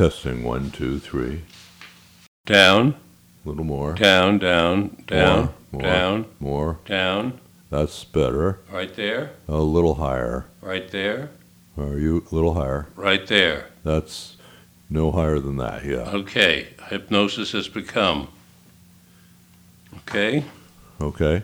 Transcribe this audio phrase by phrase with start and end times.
[0.00, 1.42] Testing one, two, three.
[2.46, 2.94] Down,
[3.44, 3.92] A little more.
[3.92, 5.82] down, down, down, More, more.
[5.82, 6.78] down, More.
[6.86, 7.38] down.
[7.68, 8.60] That's better.
[8.72, 10.46] Right there, A little higher.
[10.62, 11.28] right there,
[11.76, 12.86] Are you a little higher?
[12.96, 13.66] right there.
[13.84, 14.36] That's
[14.88, 15.84] no higher than that.
[15.84, 16.08] Yeah.
[16.14, 18.28] Okay, hypnosis has become.
[20.08, 20.44] Okay,
[20.98, 21.42] Okay.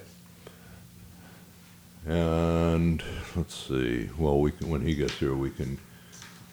[2.07, 3.03] And
[3.37, 4.09] let's see.
[4.17, 5.77] Well, we can when he gets here, we can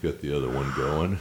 [0.01, 1.17] get the other one going.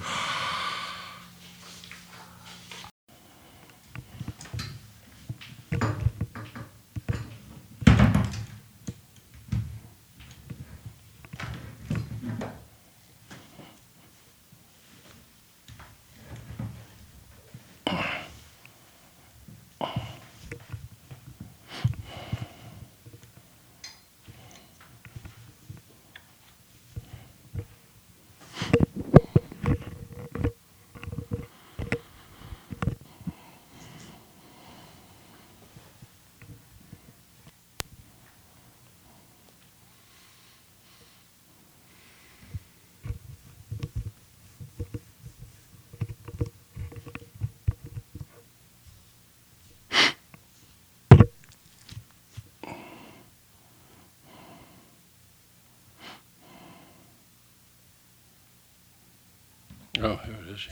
[60.01, 60.19] oh,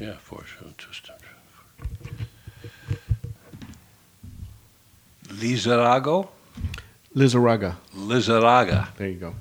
[0.00, 1.22] here it is, yeah, four, seven, two, step.
[5.28, 6.28] Lizarago?
[7.14, 7.76] Lizarraga.
[7.94, 8.88] Lizarraga.
[8.96, 9.34] There you go.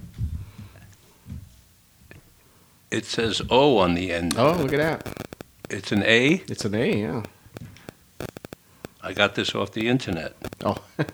[2.92, 4.36] It says O on the end.
[4.38, 5.28] Oh, look at that.
[5.70, 6.44] It's an A.
[6.48, 7.24] It's an A, yeah.
[9.02, 10.36] I got this off the internet.
[10.64, 10.78] Oh.
[11.00, 11.06] I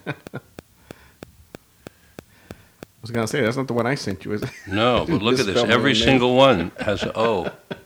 [3.02, 4.50] was gonna say that's not the one I sent you, is it?
[4.68, 5.64] No, but look at this.
[5.64, 7.52] Every single one has an O.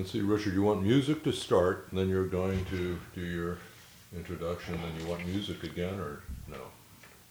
[0.00, 0.54] Let's see, Richard.
[0.54, 3.58] You want music to start, and then you're going to do your
[4.16, 6.56] introduction, and then you want music again, or no?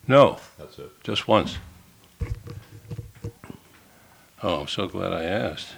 [0.08, 0.92] No, That's it.
[1.04, 1.58] just once.
[4.44, 5.70] Oh, I'm so glad I asked.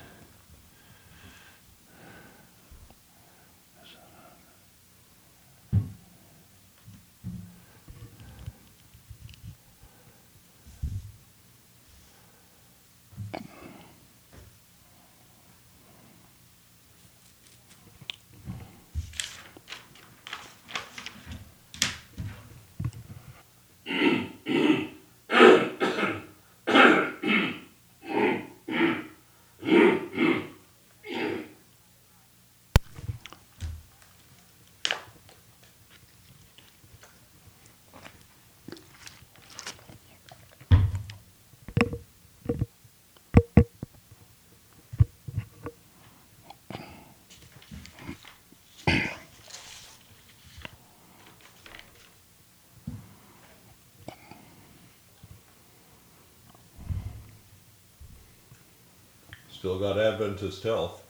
[59.62, 61.04] Still got Adventist Health.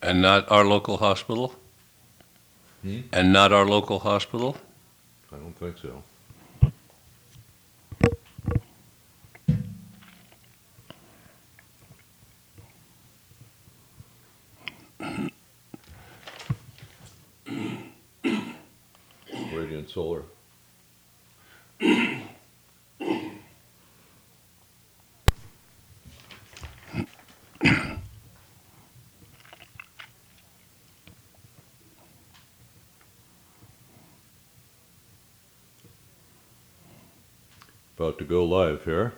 [0.00, 1.54] And not our local hospital?
[2.80, 3.00] Hmm?
[3.12, 4.56] And not our local hospital?
[5.30, 6.02] I don't think so.
[37.98, 39.12] About to go live here.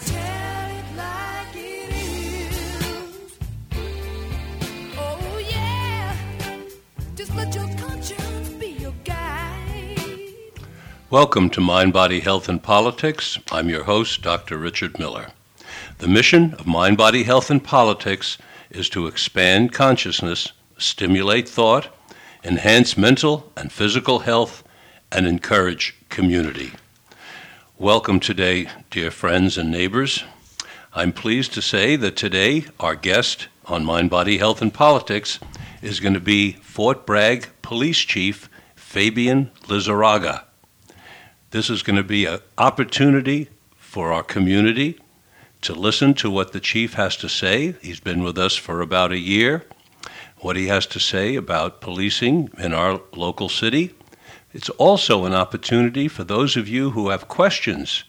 [0.00, 3.38] Tell it like it is.
[4.96, 6.16] Oh yeah.
[7.16, 10.52] Just let your conscience be your guide.
[11.10, 13.38] Welcome to Mind, Body, Health, and Politics.
[13.50, 14.56] I'm your host, Dr.
[14.56, 15.32] Richard Miller.
[15.98, 18.38] The mission of Mind, Body, Health, and Politics
[18.70, 21.88] is to expand consciousness, stimulate thought,
[22.44, 24.62] enhance mental and physical health,
[25.10, 26.70] and encourage community.
[27.78, 30.22] Welcome today, dear friends and neighbors.
[30.94, 35.40] I'm pleased to say that today our guest on Mind, Body, Health, and Politics
[35.82, 40.44] is going to be Fort Bragg Police Chief Fabian Lizarraga.
[41.50, 45.00] This is going to be an opportunity for our community
[45.62, 47.74] to listen to what the chief has to say.
[47.82, 49.64] He's been with us for about a year.
[50.40, 53.94] what he has to say about policing in our local city.
[54.52, 58.04] It's also an opportunity for those of you who have questions.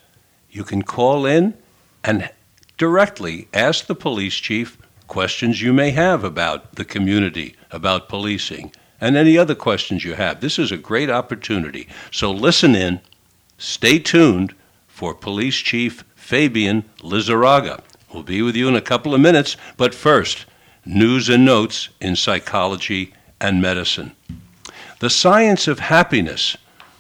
[0.50, 1.56] You can call in
[2.04, 2.30] and
[2.78, 9.16] directly ask the police chief questions you may have about the community, about policing, and
[9.16, 10.40] any other questions you have.
[10.40, 11.88] This is a great opportunity.
[12.12, 13.02] So listen in,
[13.58, 14.54] stay tuned
[14.88, 17.82] for Police Chief Fabian Lizarraga.
[18.14, 20.46] We'll be with you in a couple of minutes, but first,
[20.86, 24.12] news and notes in psychology and medicine.
[25.00, 26.56] The science of happiness,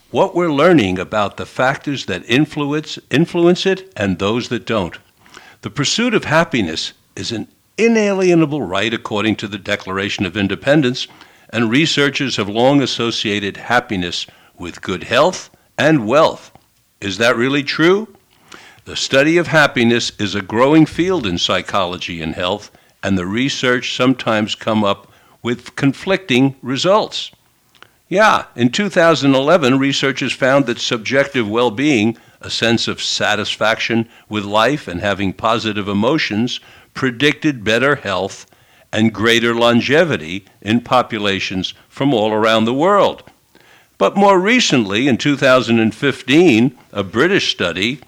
[0.09, 4.97] what we're learning about the factors that influence, influence it and those that don't.
[5.61, 11.07] The pursuit of happiness is an inalienable right according to the Declaration of Independence,
[11.51, 14.25] and researchers have long associated happiness
[14.57, 16.51] with good health and wealth.
[16.99, 18.07] Is that really true?
[18.89, 22.71] The study of happiness is a growing field in psychology and health,
[23.03, 25.11] and the research sometimes come up
[25.43, 27.29] with conflicting results.
[28.07, 34.87] Yeah, in 2011, researchers found that subjective well being, a sense of satisfaction with life
[34.87, 36.59] and having positive emotions,
[36.95, 38.47] predicted better health
[38.91, 43.21] and greater longevity in populations from all around the world.
[43.99, 48.01] But more recently, in 2015, a British study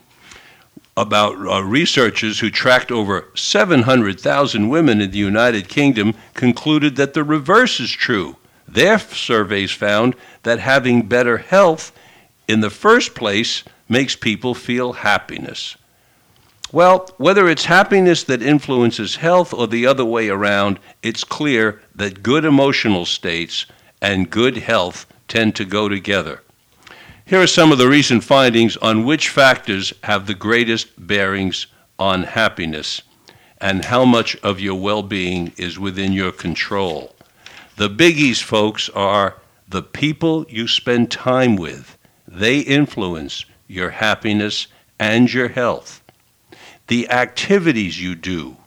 [0.98, 7.24] about uh, researchers who tracked over 700,000 women in the United Kingdom concluded that the
[7.24, 8.36] reverse is true.
[8.68, 11.92] Their surveys found that having better health
[12.48, 15.76] in the first place makes people feel happiness.
[16.72, 22.24] Well, whether it's happiness that influences health or the other way around, it's clear that
[22.24, 23.66] good emotional states
[24.02, 26.42] and good health tend to go together.
[27.32, 31.68] Here are some of the recent findings on which factors have the greatest bearings
[31.98, 33.04] on happiness
[33.58, 37.16] and how much of your well being is within your control.
[37.78, 41.98] The biggies, folks, are the people you spend time with.
[42.28, 44.68] They influence your happiness
[45.00, 46.04] and your health.
[46.88, 48.58] The activities you do,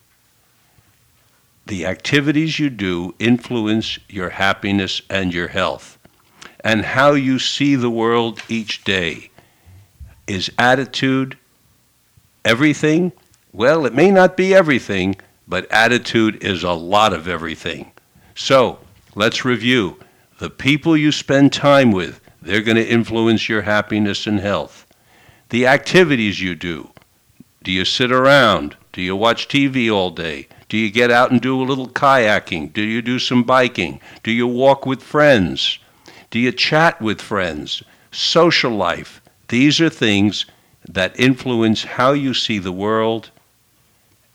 [1.66, 5.93] the activities you do influence your happiness and your health.
[6.64, 9.30] And how you see the world each day.
[10.26, 11.36] Is attitude
[12.44, 13.12] everything?
[13.52, 15.14] Well, it may not be everything,
[15.46, 17.92] but attitude is a lot of everything.
[18.34, 18.78] So,
[19.14, 20.00] let's review.
[20.38, 24.86] The people you spend time with, they're going to influence your happiness and health.
[25.50, 26.90] The activities you do.
[27.62, 28.76] Do you sit around?
[28.92, 30.48] Do you watch TV all day?
[30.68, 32.72] Do you get out and do a little kayaking?
[32.72, 34.00] Do you do some biking?
[34.22, 35.78] Do you walk with friends?
[36.34, 37.84] Do you chat with friends?
[38.10, 39.22] Social life.
[39.46, 40.46] These are things
[40.84, 43.30] that influence how you see the world.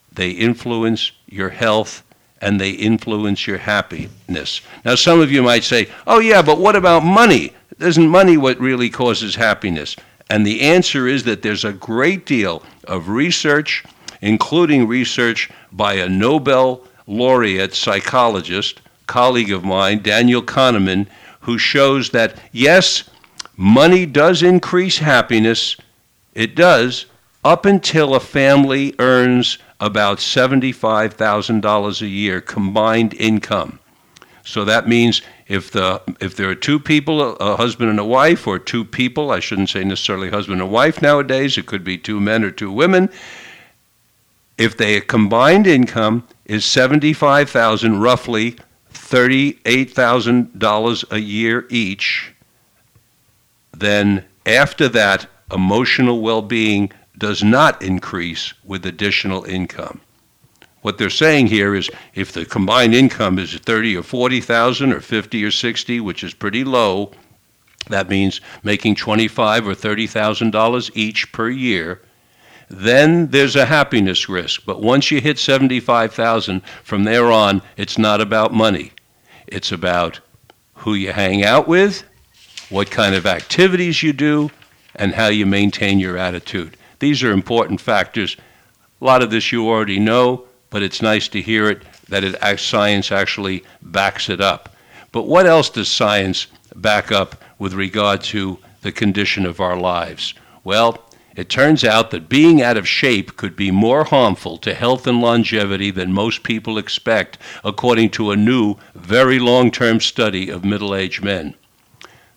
[0.10, 2.04] They influence your health
[2.40, 4.62] and they influence your happiness.
[4.86, 7.52] Now, some of you might say, oh, yeah, but what about money?
[7.80, 9.98] Isn't money what really causes happiness?
[10.30, 13.84] And the answer is that there's a great deal of research,
[14.22, 21.06] including research by a Nobel laureate psychologist, colleague of mine, Daniel Kahneman,
[21.42, 23.10] who shows that yes,
[23.56, 25.76] money does increase happiness.
[26.34, 27.06] It does,
[27.44, 33.80] up until a family earns about $75,000 a year combined income.
[34.44, 38.48] So that means if the if there are two people, a husband and a wife,
[38.48, 41.58] or two people, I shouldn't say necessarily husband and wife nowadays.
[41.58, 43.10] It could be two men or two women.
[44.58, 48.58] If their combined income is seventy-five thousand, roughly
[48.94, 52.34] $38,000 a year each,
[53.72, 60.00] then after that, emotional well being does not increase with additional income.
[60.82, 65.44] What they're saying here is if the combined income is 30 or 40,000 or 50
[65.44, 67.12] or 60, which is pretty low,
[67.90, 72.02] that means making 25 or 30,000 dollars each per year,
[72.70, 74.64] then there's a happiness risk.
[74.66, 78.92] But once you hit 75,000, from there on, it's not about money.
[79.48, 80.20] It's about
[80.76, 82.04] who you hang out with,
[82.70, 84.52] what kind of activities you do,
[84.96, 86.78] and how you maintain your attitude.
[87.00, 88.38] These are important factors.
[89.02, 92.60] A lot of this you already know, but it's nice to hear it that it,
[92.60, 94.76] science actually backs it up.
[95.12, 100.34] But what else does science back up with regard to the condition of our lives?
[100.64, 105.08] Well, it turns out that being out of shape could be more harmful to health
[105.08, 110.66] and longevity than most people expect, according to a new, very long term study of
[110.66, 111.56] middle aged men.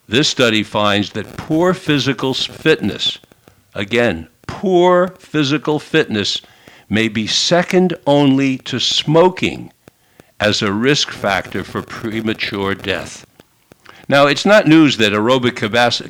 [0.08, 3.18] This study finds that poor physical fitness,
[3.74, 6.42] again, poor physical fitness,
[6.88, 9.72] may be second only to smoking
[10.38, 13.24] as a risk factor for premature death.
[14.08, 15.56] Now, it's not news that aerobic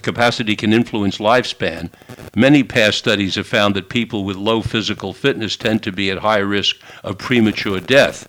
[0.02, 1.90] capacity can influence lifespan.
[2.34, 6.18] Many past studies have found that people with low physical fitness tend to be at
[6.18, 8.26] high risk of premature death.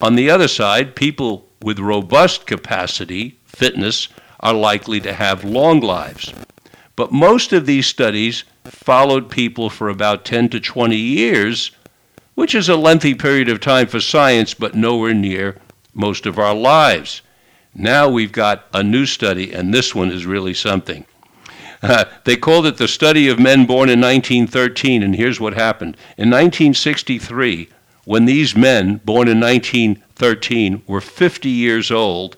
[0.00, 4.08] On the other side, people with robust capacity, fitness,
[4.40, 6.32] are likely to have long lives.
[6.96, 11.70] But most of these studies followed people for about 10 to 20 years,
[12.34, 15.56] which is a lengthy period of time for science, but nowhere near
[15.92, 17.22] most of our lives.
[17.74, 21.04] Now we've got a new study, and this one is really something.
[21.82, 25.96] Uh, they called it the study of men born in 1913, and here's what happened.
[26.16, 27.68] In 1963,
[28.04, 32.36] when these men, born in 1913, were 50 years old,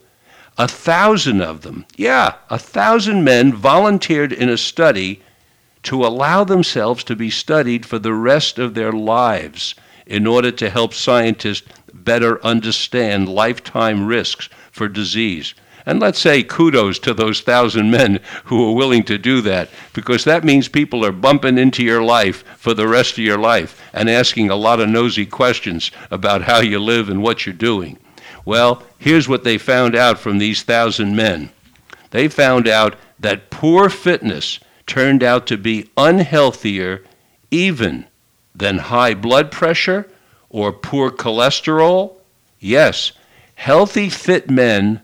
[0.59, 5.23] a thousand of them, yeah, a thousand men volunteered in a study
[5.85, 9.75] to allow themselves to be studied for the rest of their lives
[10.07, 15.55] in order to help scientists better understand lifetime risks for disease.
[15.87, 20.25] And let's say kudos to those thousand men who are willing to do that, because
[20.25, 24.11] that means people are bumping into your life for the rest of your life and
[24.11, 27.99] asking a lot of nosy questions about how you live and what you're doing.
[28.45, 31.51] Well, here's what they found out from these thousand men
[32.11, 37.05] they found out that poor fitness turned out to be unhealthier
[37.51, 38.07] even
[38.55, 40.11] than high blood pressure
[40.49, 42.15] or poor cholesterol.
[42.59, 43.13] Yes,
[43.61, 45.03] healthy fit men,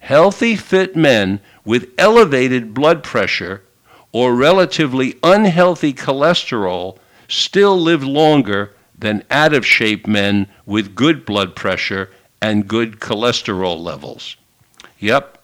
[0.00, 3.62] healthy fit men with elevated blood pressure
[4.10, 11.54] or relatively unhealthy cholesterol still live longer than out of shape men with good blood
[11.54, 14.36] pressure and good cholesterol levels.
[14.98, 15.40] Yep,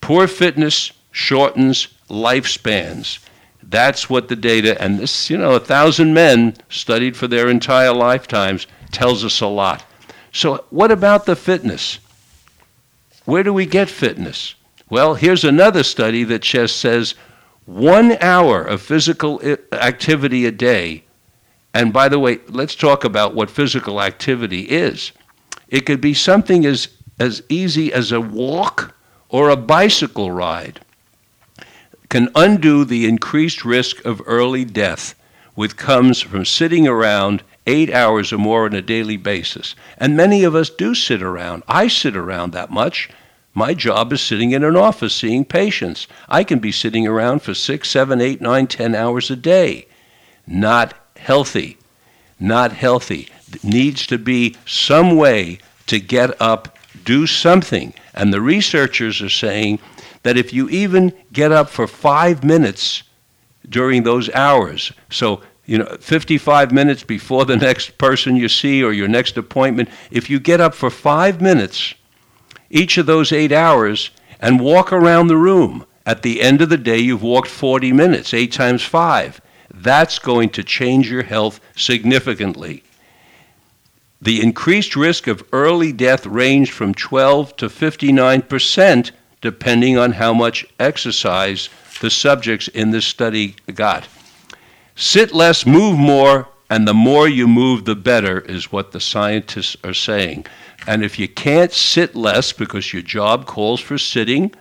[0.00, 3.20] poor fitness shortens lifespans.
[3.62, 7.94] That's what the data, and this, you know, a thousand men studied for their entire
[7.94, 9.84] lifetimes tells us a lot.
[10.36, 11.98] So, what about the fitness?
[13.24, 14.54] Where do we get fitness?
[14.90, 17.14] Well, here's another study that just says
[17.64, 21.04] one hour of physical uh, activity a day.
[21.72, 25.10] And by the way, let's talk about what physical activity is.
[25.68, 26.88] It could be something as,
[27.18, 28.94] as easy as a walk
[29.30, 30.80] or a bicycle ride
[32.10, 35.14] can undo the increased risk of early death
[35.54, 39.74] which comes from sitting around eight hours or more on a daily basis.
[39.98, 41.62] And many of us do sit around.
[41.66, 43.10] I sit around that much.
[43.54, 46.06] My job is sitting in an office seeing patients.
[46.28, 49.88] I can be sitting around for six, seven, eight, nine, ten hours a day.
[50.46, 51.78] Not healthy.
[52.38, 53.28] Not healthy.
[53.62, 57.94] Needs to be some way to get up, do something.
[58.14, 59.78] And the researchers are saying
[60.22, 63.04] that if you even get up for five minutes
[63.68, 68.92] during those hours, so you know 55 minutes before the next person you see or
[68.92, 71.94] your next appointment, if you get up for five minutes
[72.70, 76.76] each of those eight hours and walk around the room, at the end of the
[76.76, 79.40] day you've walked 40 minutes, eight times five.
[79.72, 82.82] That's going to change your health significantly.
[84.22, 90.32] The increased risk of early death ranged from 12 to 59 percent depending on how
[90.32, 91.68] much exercise
[92.00, 94.08] the subjects in this study got.
[94.96, 99.76] Sit less, move more, and the more you move, the better, is what the scientists
[99.84, 100.46] are saying.
[100.86, 104.54] And if you can't sit less because your job calls for sitting,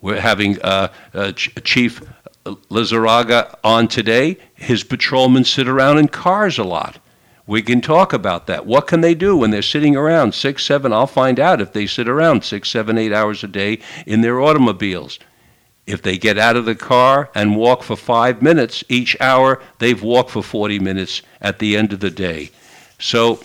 [0.00, 2.02] we're having uh, uh, Ch- Chief
[2.44, 4.38] Lizarraga on today.
[4.54, 6.98] His patrolmen sit around in cars a lot.
[7.46, 8.66] We can talk about that.
[8.66, 10.92] What can they do when they're sitting around six, seven?
[10.92, 14.40] I'll find out if they sit around six, seven, eight hours a day in their
[14.40, 15.18] automobiles.
[15.90, 20.00] If they get out of the car and walk for five minutes each hour, they've
[20.00, 22.50] walked for 40 minutes at the end of the day.
[23.00, 23.40] So,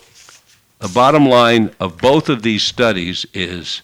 [0.77, 3.81] the bottom line of both of these studies is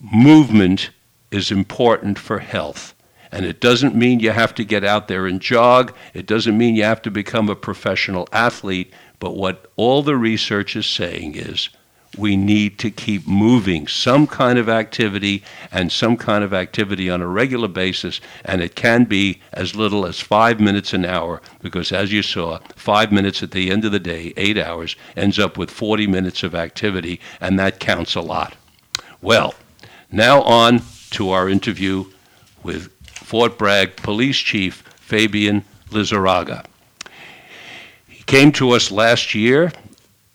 [0.00, 0.90] movement
[1.30, 2.92] is important for health.
[3.30, 5.94] And it doesn't mean you have to get out there and jog.
[6.12, 8.92] It doesn't mean you have to become a professional athlete.
[9.20, 11.68] But what all the research is saying is
[12.16, 17.20] we need to keep moving some kind of activity and some kind of activity on
[17.20, 21.92] a regular basis, and it can be as little as five minutes an hour, because
[21.92, 25.58] as you saw, five minutes at the end of the day, eight hours, ends up
[25.58, 28.54] with 40 minutes of activity, and that counts a lot.
[29.20, 29.54] Well,
[30.10, 32.06] now on to our interview
[32.62, 32.90] with
[33.26, 36.64] Fort Bragg Police Chief Fabian Lizarraga
[38.08, 39.72] He came to us last year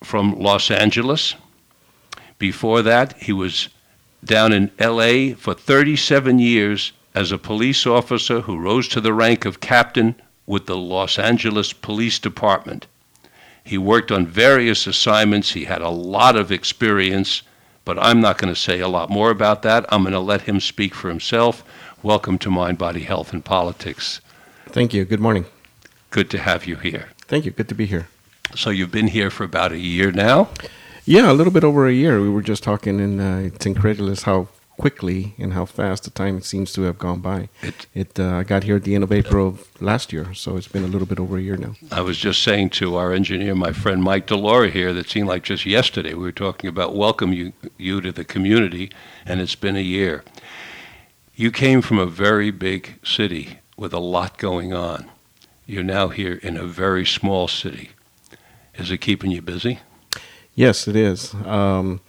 [0.03, 1.35] from Los Angeles.
[2.41, 3.69] Before that, he was
[4.25, 9.45] down in LA for 37 years as a police officer who rose to the rank
[9.45, 10.15] of captain
[10.47, 12.87] with the Los Angeles Police Department.
[13.63, 15.51] He worked on various assignments.
[15.51, 17.43] He had a lot of experience,
[17.85, 19.85] but I'm not going to say a lot more about that.
[19.89, 21.63] I'm going to let him speak for himself.
[22.01, 24.19] Welcome to Mind, Body, Health, and Politics.
[24.65, 25.05] Thank you.
[25.05, 25.45] Good morning.
[26.09, 27.09] Good to have you here.
[27.27, 27.51] Thank you.
[27.51, 28.07] Good to be here.
[28.55, 30.49] So you've been here for about a year now.
[31.05, 32.21] Yeah, a little bit over a year.
[32.21, 36.41] We were just talking, and uh, it's incredulous how quickly and how fast the time
[36.41, 37.49] seems to have gone by.
[37.61, 40.57] It- It uh, I got here at the end of April of last year, so
[40.57, 41.73] it's been a little bit over a year now.
[41.91, 45.43] I was just saying to our engineer, my friend Mike Delora here, that seemed like
[45.43, 48.89] just yesterday we were talking about welcome you, you to the community,
[49.25, 50.23] and it's been a year.
[51.35, 55.09] You came from a very big city with a lot going on.
[55.65, 57.89] You're now here in a very small city.
[58.75, 59.79] Is it keeping you busy?
[60.55, 61.33] Yes, it is.
[61.45, 62.01] Um,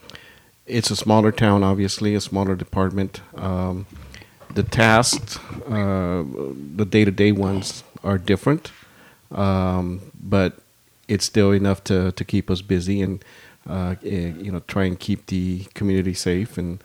[0.65, 3.21] it's a smaller town, obviously, a smaller department.
[3.35, 3.85] Um,
[4.53, 6.23] the tasks, uh,
[6.75, 8.71] the day to day ones, are different,
[9.31, 10.59] um, but
[11.07, 13.23] it's still enough to, to keep us busy and
[13.67, 16.83] uh, eh, you know try and keep the community safe and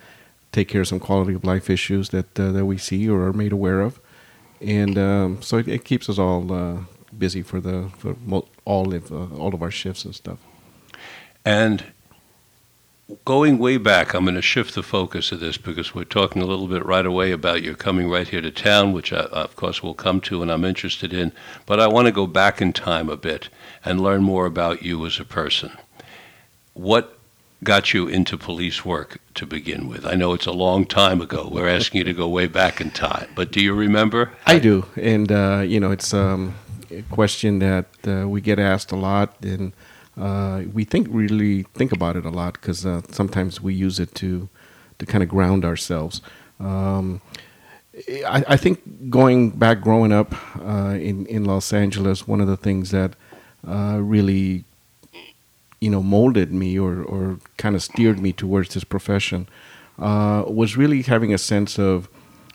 [0.52, 3.32] take care of some quality of life issues that uh, that we see or are
[3.32, 4.00] made aware of,
[4.60, 6.78] and um, so it, it keeps us all uh,
[7.18, 8.16] busy for the for
[8.64, 10.38] all of uh, all of our shifts and stuff.
[11.48, 11.82] And
[13.24, 16.44] going way back, I'm going to shift the focus of this because we're talking a
[16.44, 19.82] little bit right away about your coming right here to town, which I, of course
[19.82, 21.32] we'll come to and I'm interested in.
[21.64, 23.48] But I want to go back in time a bit
[23.82, 25.72] and learn more about you as a person.
[26.74, 27.18] What
[27.64, 30.04] got you into police work to begin with?
[30.04, 31.48] I know it's a long time ago.
[31.50, 34.32] We're asking you to go way back in time, but do you remember?
[34.44, 36.56] I do, and uh, you know, it's um,
[36.90, 39.72] a question that uh, we get asked a lot, and
[40.18, 44.14] uh, we think really think about it a lot because uh, sometimes we use it
[44.16, 44.48] to
[44.98, 46.20] to kind of ground ourselves.
[46.58, 47.20] Um,
[48.26, 52.56] I, I think going back, growing up uh, in in Los Angeles, one of the
[52.56, 53.14] things that
[53.66, 54.64] uh, really
[55.80, 59.48] you know molded me or or kind of steered me towards this profession
[60.00, 62.08] uh, was really having a sense of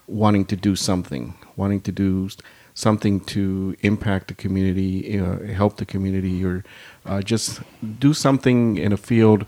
[0.08, 2.30] wanting to do something, wanting to do
[2.74, 5.16] something to impact the community,
[5.54, 6.64] help the community, or
[7.06, 7.62] uh, just
[8.00, 9.46] do something in a field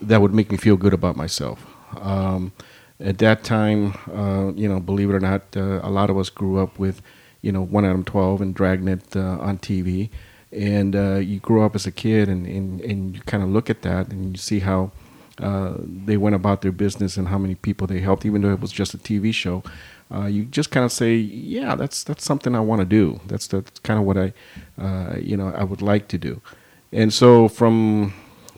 [0.00, 1.64] that would make me feel good about myself.
[2.00, 2.52] Um,
[3.00, 6.30] at that time, uh, you know, believe it or not, uh, a lot of us
[6.30, 7.02] grew up with,
[7.42, 10.08] you know, One Adam Twelve and Dragnet uh, on TV,
[10.52, 13.68] and uh, you grow up as a kid, and, and, and you kind of look
[13.68, 14.92] at that, and you see how
[15.38, 18.60] uh, they went about their business and how many people they helped, even though it
[18.60, 19.62] was just a TV show.
[20.12, 23.20] Uh, you just kind of say, yeah, that's that's something I want to do.
[23.26, 24.32] That's that's kind of what I,
[24.80, 26.40] uh, you know, I would like to do.
[26.96, 28.12] And so from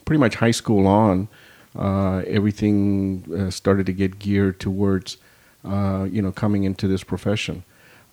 [0.05, 1.27] pretty much high school on,
[1.77, 5.17] uh, everything uh, started to get geared towards,
[5.65, 7.63] uh, you know, coming into this profession.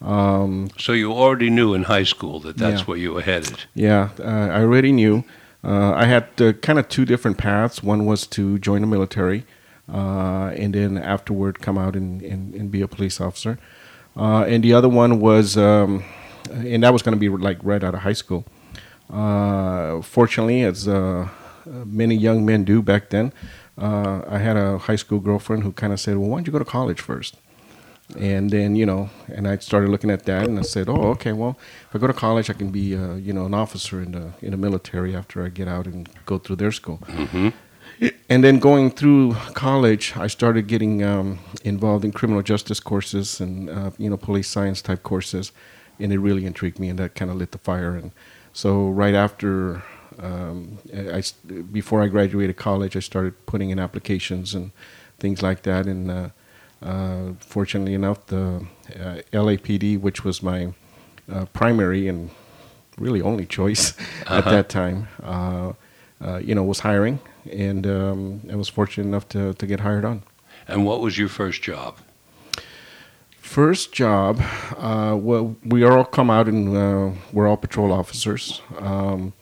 [0.02, 2.86] Um, So you already knew in high school that that's Yeah.
[2.86, 3.56] where you were headed.
[3.74, 5.22] yeah, uh, I already knew.
[5.64, 7.82] Uh, I had uh, kind of two different paths.
[7.82, 9.44] One was to join the military,
[9.92, 13.58] uh, and then afterward come out and, and, and be a police officer.
[14.16, 16.02] Uh, and the other one was, um,
[16.50, 18.44] and that was going to be like right out of high school.
[19.10, 21.28] Uh, fortunately, as uh,
[21.84, 23.32] many young men do back then,
[23.78, 26.52] uh, I had a high school girlfriend who kind of said, "Well, why don't you
[26.52, 27.36] go to college first?
[28.16, 31.32] And then you know, and I started looking at that, and I said, "Oh, okay.
[31.32, 31.56] Well,
[31.88, 34.32] if I go to college, I can be, uh, you know, an officer in the
[34.42, 37.48] in the military after I get out and go through their school." hmm
[38.28, 43.70] And then going through college, I started getting um, involved in criminal justice courses and
[43.70, 45.52] uh, you know police science type courses,
[45.98, 47.94] and it really intrigued me, and that kind of lit the fire.
[47.96, 48.10] And
[48.56, 49.82] so right after,
[50.18, 51.22] um, I,
[51.72, 54.70] before I graduated college, I started putting in applications and
[55.18, 55.86] things like that.
[55.86, 56.28] And uh,
[56.82, 58.66] uh, fortunately enough, the
[58.98, 60.72] uh, LAPD, which was my
[61.30, 62.30] uh, primary and
[62.98, 63.92] really only choice
[64.26, 64.50] at Uh-huh.
[64.50, 65.72] that time, uh,
[66.24, 67.18] uh, you know, was hiring,
[67.52, 70.22] and um, I was fortunate enough to, to get hired on.
[70.68, 71.98] And what was your first job?
[73.46, 74.42] First job,
[74.76, 79.32] uh, well, we all come out and uh, we're all patrol officers, um,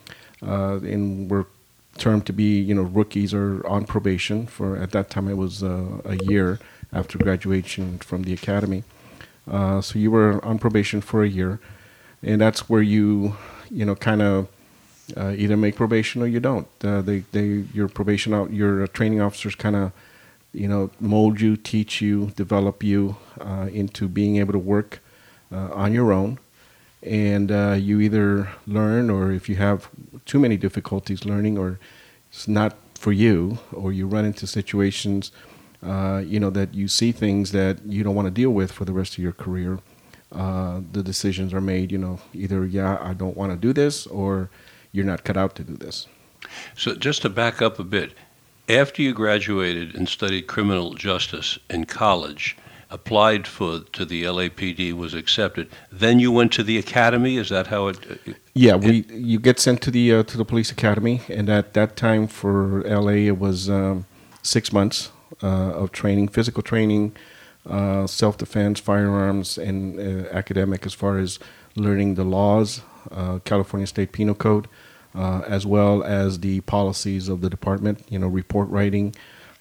[0.46, 1.46] uh, and we're
[1.96, 4.76] termed to be, you know, rookies or on probation for.
[4.76, 6.60] At that time, it was uh, a year
[6.92, 8.84] after graduation from the academy.
[9.50, 11.58] Uh, so you were on probation for a year,
[12.22, 13.36] and that's where you,
[13.68, 14.48] you know, kind of
[15.16, 16.68] uh, either make probation or you don't.
[16.78, 19.92] They, they, your probation out, your training officers kind of,
[20.54, 25.00] you know, mold you, teach you, develop you uh, into being able to work
[25.52, 26.38] uh, on your own.
[27.02, 29.90] And uh, you either learn, or if you have
[30.24, 31.78] too many difficulties learning, or
[32.30, 35.30] it's not for you, or you run into situations,
[35.82, 38.86] uh, you know, that you see things that you don't want to deal with for
[38.86, 39.80] the rest of your career.
[40.32, 44.06] Uh, the decisions are made, you know, either yeah, I don't want to do this,
[44.06, 44.48] or
[44.92, 46.06] you're not cut out to do this.
[46.76, 48.12] So, just to back up a bit,
[48.68, 52.56] after you graduated and studied criminal justice in college,
[52.90, 57.36] applied for to the LAPD, was accepted, then you went to the academy.
[57.36, 57.98] Is that how it?
[58.10, 61.74] uh, Yeah, we you get sent to the uh, to the police academy, and at
[61.74, 64.06] that time for LA, it was um,
[64.42, 65.10] six months
[65.42, 67.16] uh, of training, physical training,
[67.68, 71.38] uh, self defense, firearms, and uh, academic as far as
[71.76, 74.68] learning the laws, uh, California State Penal Code,
[75.14, 78.04] uh, as well as the policies of the department.
[78.08, 79.14] You know, report writing.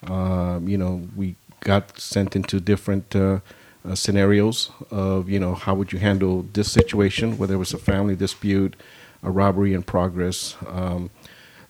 [0.08, 3.16] Um, you know, we got sent into different.
[3.16, 3.40] Uh,
[3.86, 7.78] uh, scenarios of you know how would you handle this situation whether it was a
[7.78, 8.78] family dispute
[9.24, 11.10] a robbery in progress um,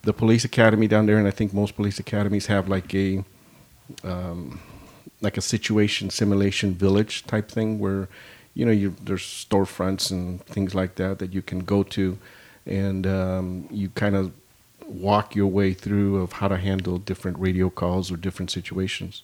[0.02, 3.24] the police academy down there and i think most police academies have like a
[4.04, 4.60] um,
[5.20, 8.08] like a situation simulation village type thing where
[8.54, 12.16] you know you there's storefronts and things like that that you can go to
[12.66, 14.32] and um, you kind of
[14.86, 19.22] walk your way through of how to handle different radio calls or different situations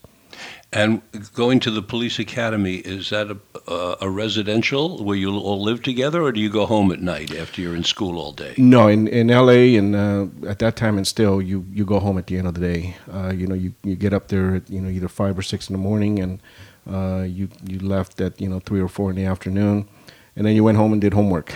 [0.72, 1.02] And
[1.34, 3.36] going to the police academy is that a,
[3.72, 7.34] a, a residential where you all live together, or do you go home at night
[7.34, 8.54] after you're in school all day?
[8.56, 12.18] No, in in LA and uh, at that time and still, you you go home
[12.18, 12.96] at the end of the day.
[13.12, 15.68] Uh, you know, you, you get up there at you know either five or six
[15.68, 16.40] in the morning, and
[16.88, 19.88] uh, you you left at you know three or four in the afternoon,
[20.36, 21.52] and then you went home and did homework.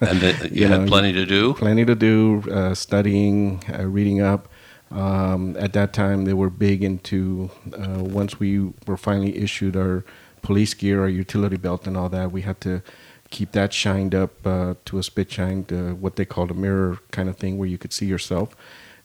[0.00, 1.54] And that you, You had know, plenty to do.
[1.54, 4.48] Plenty to do, uh, studying, uh, reading up.
[4.90, 7.50] Um, at that time, they were big into.
[7.72, 10.04] Uh, once we were finally issued our
[10.42, 12.82] police gear, our utility belt, and all that, we had to
[13.30, 15.62] keep that shined up uh, to a spit shine,
[16.00, 18.56] what they called a mirror kind of thing, where you could see yourself.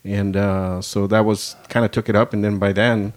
[0.05, 3.13] And uh, so that was kind of took it up, and then by then,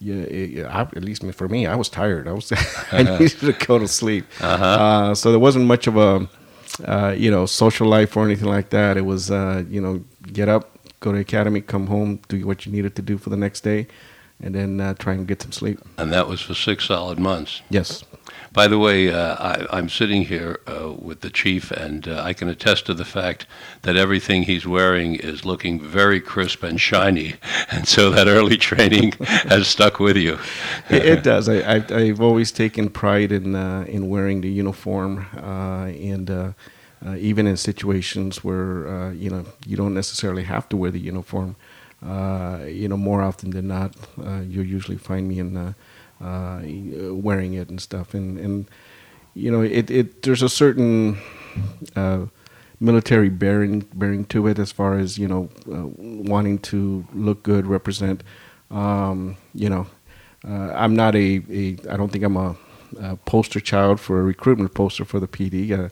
[0.00, 2.28] yeah, it, I, at least for me, I was tired.
[2.28, 2.52] I was
[2.92, 4.26] I needed to go to sleep.
[4.40, 6.28] Uh, so there wasn't much of a
[6.84, 8.96] uh, you know social life or anything like that.
[8.96, 12.72] It was uh, you know get up, go to academy, come home, do what you
[12.72, 13.88] needed to do for the next day,
[14.40, 15.80] and then uh, try and get some sleep.
[15.96, 17.62] And that was for six solid months.
[17.70, 18.04] Yes.
[18.58, 22.32] By the way, uh, I, I'm sitting here uh, with the chief, and uh, I
[22.32, 23.46] can attest to the fact
[23.82, 27.36] that everything he's wearing is looking very crisp and shiny,
[27.70, 29.12] and so that early training
[29.46, 30.40] has stuck with you.
[30.90, 31.48] it, it does.
[31.48, 35.84] I, I've always taken pride in uh, in wearing the uniform, uh,
[36.16, 36.52] and uh,
[37.16, 41.54] even in situations where you know you don't necessarily have to wear the uniform.
[42.02, 43.94] You know, more often than not,
[44.48, 45.76] you'll usually find me in
[46.20, 48.14] uh, uh, wearing it and stuff.
[48.14, 48.66] And and
[49.34, 51.18] you know, it, it there's a certain
[51.96, 52.26] uh,
[52.80, 57.66] military bearing bearing to it as far as you know uh, wanting to look good,
[57.66, 58.22] represent.
[58.70, 59.86] Um, you know,
[60.46, 62.56] uh, I'm not a, a I don't think I'm a,
[63.00, 65.90] a poster child for a recruitment poster for the PD.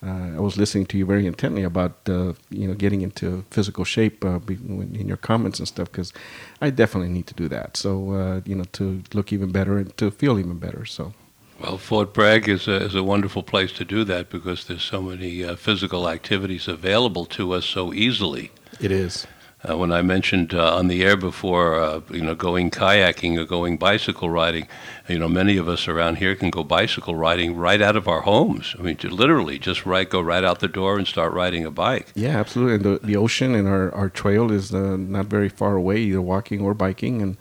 [0.00, 3.84] Uh, I was listening to you very intently about uh, you know getting into physical
[3.84, 6.12] shape uh, in your comments and stuff because
[6.60, 7.76] I definitely need to do that.
[7.76, 10.84] So uh, you know to look even better and to feel even better.
[10.84, 11.14] So
[11.60, 15.02] Well, Fort Bragg is a, is a wonderful place to do that because there's so
[15.02, 18.50] many uh, physical activities available to us so easily.
[18.80, 19.26] it is.
[19.68, 23.44] Uh, when I mentioned uh, on the air before, uh, you know, going kayaking or
[23.44, 24.68] going bicycle riding,
[25.08, 28.20] you know, many of us around here can go bicycle riding right out of our
[28.20, 28.76] homes.
[28.78, 32.06] I mean, literally just right go right out the door and start riding a bike.
[32.14, 32.74] Yeah, absolutely.
[32.76, 36.22] And the, the ocean and our, our trail is uh, not very far away, either
[36.22, 37.36] walking or biking, and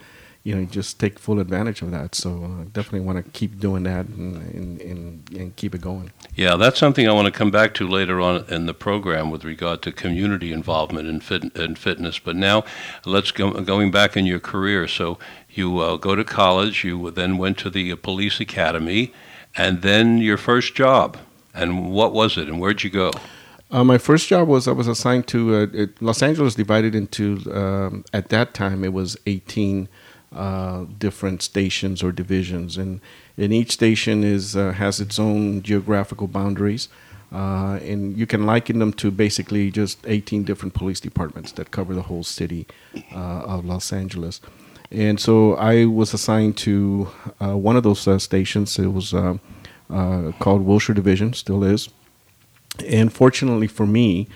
[0.48, 2.16] you know, just take full advantage of that.
[2.16, 6.14] So uh, definitely want to keep doing that and, and, and, and keep it going.
[6.36, 9.44] Yeah, that's something I want to come back to later on in the program with
[9.44, 12.18] regard to community involvement in, fit, in fitness.
[12.18, 12.64] But now,
[13.06, 14.88] let's go going back in your career.
[14.88, 19.12] So you uh, go to college, you then went to the uh, police academy,
[19.58, 21.18] and then your first job.
[21.54, 23.12] And what was it, and where'd you go?
[23.70, 28.06] Uh, my first job was I was assigned to uh, Los Angeles, divided into um,
[28.14, 29.90] at that time it was 18
[30.36, 33.00] uh, different stations or divisions, and
[33.38, 36.90] and each station is uh, has its own geographical boundaries,
[37.32, 41.94] uh, and you can liken them to basically just 18 different police departments that cover
[41.94, 42.68] the whole city
[43.14, 44.42] uh, of Los Angeles.
[44.92, 47.10] And so I was assigned to
[47.42, 48.78] uh, one of those uh, stations.
[48.80, 49.12] It was
[50.40, 51.90] called Wilshire Division, still is.
[52.86, 54.28] And fortunately for me,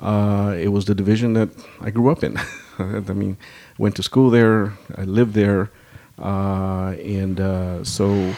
[0.00, 1.48] it was the division that
[1.80, 2.38] I grew up in.
[2.78, 3.36] I mean,
[3.78, 5.70] went to school there, I lived there,
[6.18, 8.34] uh, and uh, so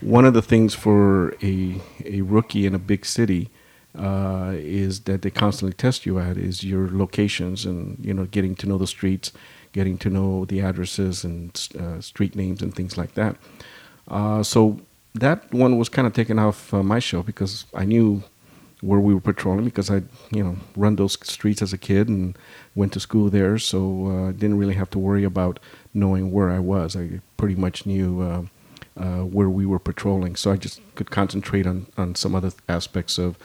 [0.00, 3.50] one of the things for a a rookie in a big city
[3.98, 8.54] uh, is that they constantly test you at is your locations and you know getting
[8.56, 9.32] to know the streets,
[9.72, 11.56] getting to know the addresses and
[12.00, 13.36] street names and things like that.
[14.44, 14.80] So
[15.14, 18.24] that one was kind of taken off uh, my show because I knew
[18.84, 22.36] where we were patrolling because I, you know, run those streets as a kid and
[22.74, 25.58] went to school there, so uh, didn't really have to worry about
[25.94, 26.94] knowing where I was.
[26.94, 28.42] I pretty much knew uh,
[29.02, 33.18] uh, where we were patrolling, so I just could concentrate on on some other aspects
[33.18, 33.36] of.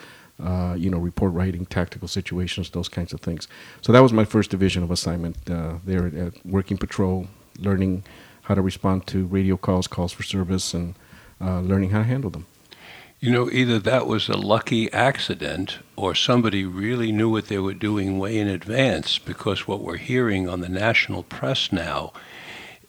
[0.42, 3.46] Uh, you know, report writing, tactical situations, those kinds of things.
[3.82, 7.26] So that was my first division of assignment uh, there at working patrol,
[7.58, 8.04] learning
[8.44, 10.94] how to respond to radio calls, calls for service, and
[11.42, 12.46] uh, learning how to handle them.
[13.20, 17.74] You know, either that was a lucky accident or somebody really knew what they were
[17.74, 22.14] doing way in advance because what we're hearing on the national press now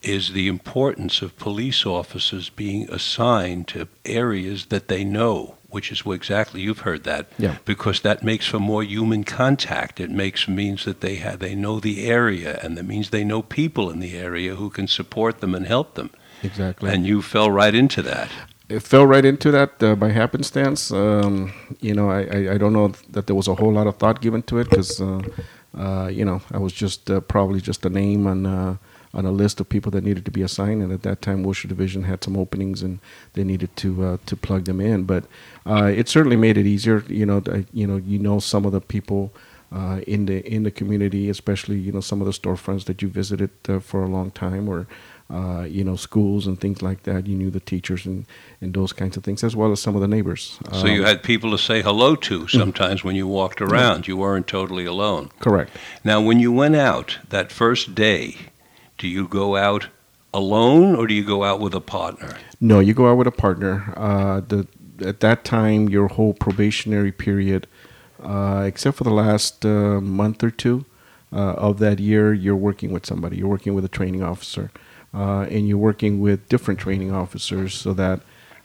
[0.00, 6.04] is the importance of police officers being assigned to areas that they know, which is
[6.04, 7.28] what exactly you've heard that.
[7.38, 7.58] Yeah.
[7.66, 10.00] Because that makes for more human contact.
[10.00, 13.42] It makes means that they have they know the area and that means they know
[13.42, 16.10] people in the area who can support them and help them.
[16.42, 16.90] Exactly.
[16.90, 18.30] And you fell right into that.
[18.72, 20.90] It fell right into that uh, by happenstance.
[20.90, 23.96] Um, you know, I, I, I don't know that there was a whole lot of
[23.96, 25.20] thought given to it because, uh,
[25.76, 28.76] uh, you know, I was just uh, probably just a name on uh,
[29.14, 31.68] on a list of people that needed to be assigned, and at that time, Wilshire
[31.68, 32.98] Division had some openings, and
[33.34, 35.04] they needed to uh, to plug them in.
[35.04, 35.24] But
[35.66, 37.04] uh, it certainly made it easier.
[37.08, 39.32] You know, I, you know, you know some of the people.
[40.06, 43.48] In the in the community, especially you know some of the storefronts that you visited
[43.80, 44.86] for a long time, or
[45.30, 47.26] uh, you know schools and things like that.
[47.26, 48.26] You knew the teachers and,
[48.60, 50.58] and those kinds of things, as well as some of the neighbors.
[50.72, 54.06] So you Um, had people to say hello to sometimes when you walked around.
[54.08, 55.30] You weren't totally alone.
[55.40, 55.70] correct.
[56.04, 58.36] Now, when you went out that first day,
[58.98, 59.88] do you go out
[60.34, 62.36] alone or do you go out with a partner?
[62.60, 63.92] No, you go out with a partner.
[63.96, 64.66] Uh, the
[65.04, 67.66] at that time, your whole probationary period,
[68.22, 70.84] uh, except for the last uh, month or two
[71.32, 73.38] uh, of that year, you're working with somebody.
[73.38, 74.70] You're working with a training officer,
[75.14, 78.20] uh, and you're working with different training officers so that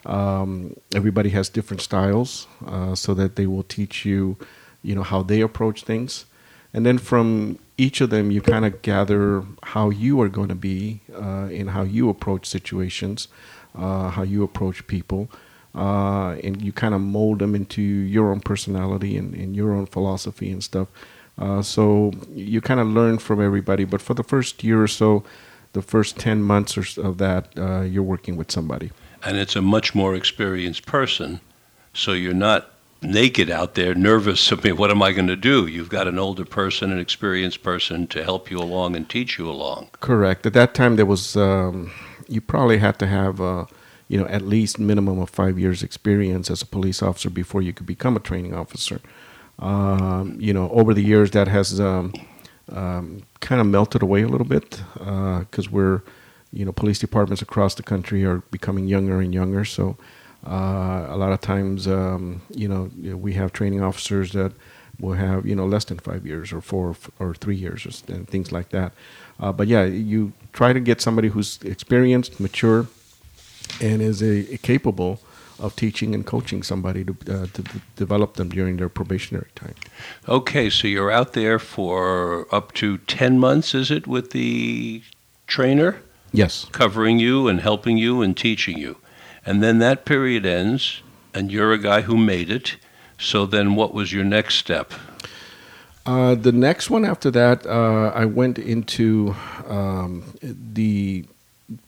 [0.06, 4.36] um, everybody has different styles, uh, so that they will teach you,
[4.82, 6.24] you know, how they approach things,
[6.72, 10.54] and then from each of them, you kind of gather how you are going to
[10.54, 13.28] be uh, and how you approach situations,
[13.74, 15.28] uh, how you approach people,
[15.74, 19.86] uh, and you kind of mold them into your own personality and, and your own
[19.86, 20.88] philosophy and stuff.
[21.38, 23.84] Uh, so you kind of learn from everybody.
[23.84, 25.22] But for the first year or so,
[25.72, 28.90] the first 10 months or so of that, uh, you're working with somebody.
[29.24, 31.40] And it's a much more experienced person,
[31.92, 32.70] so you're not
[33.02, 34.52] naked out there nervous.
[34.52, 35.66] I mean, what am I going to do?
[35.66, 39.48] You've got an older person, an experienced person to help you along and teach you
[39.48, 39.88] along.
[40.00, 40.46] Correct.
[40.46, 41.92] At that time, there was um,
[42.28, 43.66] you probably had to have uh,
[44.08, 47.72] you know at least minimum of five years experience as a police officer before you
[47.72, 49.00] could become a training officer.
[49.58, 52.12] Um, you know, over the years, that has um,
[52.72, 56.02] um, kind of melted away a little bit because we're
[56.52, 59.64] you know police departments across the country are becoming younger and younger.
[59.64, 59.96] So
[60.46, 64.52] uh, a lot of times, um, you know, we have training officers that
[65.00, 68.52] will have you know less than five years or four or three years and things
[68.52, 68.92] like that.
[69.40, 72.86] Uh, but yeah, you try to get somebody who's experienced, mature,
[73.80, 75.20] and is a, capable
[75.58, 79.74] of teaching and coaching somebody to, uh, to d- develop them during their probationary time.
[80.28, 85.02] Okay, so you're out there for up to 10 months, is it, with the
[85.46, 85.96] trainer?
[86.32, 86.66] Yes.
[86.72, 88.96] covering you and helping you and teaching you.
[89.46, 92.76] And then that period ends, and you're a guy who made it.
[93.18, 94.92] So then, what was your next step?
[96.04, 99.34] Uh, the next one after that, uh, I went into
[99.66, 101.24] um, the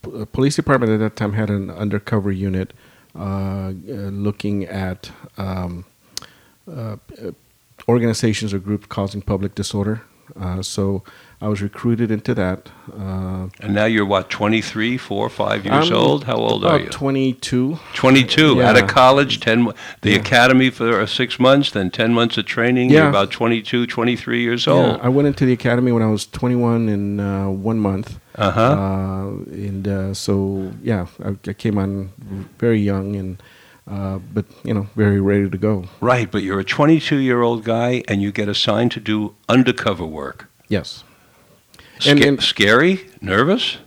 [0.04, 2.72] uh, police department at that time had an undercover unit
[3.14, 5.84] looking at um,
[6.68, 7.32] uh, uh,
[7.88, 10.02] organizations or groups causing public disorder.
[10.38, 11.02] Uh, so
[11.42, 12.68] I was recruited into that.
[12.92, 16.24] Uh, And now you're what, 23, 4, 5 years I'm old?
[16.24, 16.88] How old are you?
[16.90, 17.78] 22.
[17.94, 18.82] 22, out Yeah.
[18.82, 19.72] of college, 10,
[20.02, 20.16] the Yeah.
[20.18, 22.90] academy for uh, six months, then 10 months of training.
[22.90, 23.08] You're Yeah.
[23.08, 25.00] about 22, 23 years Yeah, old.
[25.02, 28.18] I went into the academy when I was 21 in uh, one month.
[28.36, 28.60] Uh huh.
[28.62, 29.28] Uh,
[29.66, 32.10] and uh, so, yeah, I, I came on
[32.58, 33.42] very young and,
[33.90, 35.84] uh, but, you know, very ready to go.
[36.02, 40.04] Right, but you're a 22 year old guy and you get assigned to do undercover
[40.04, 40.50] work.
[40.68, 41.02] Yes.
[42.06, 43.06] And- and- scary?
[43.20, 43.78] Nervous?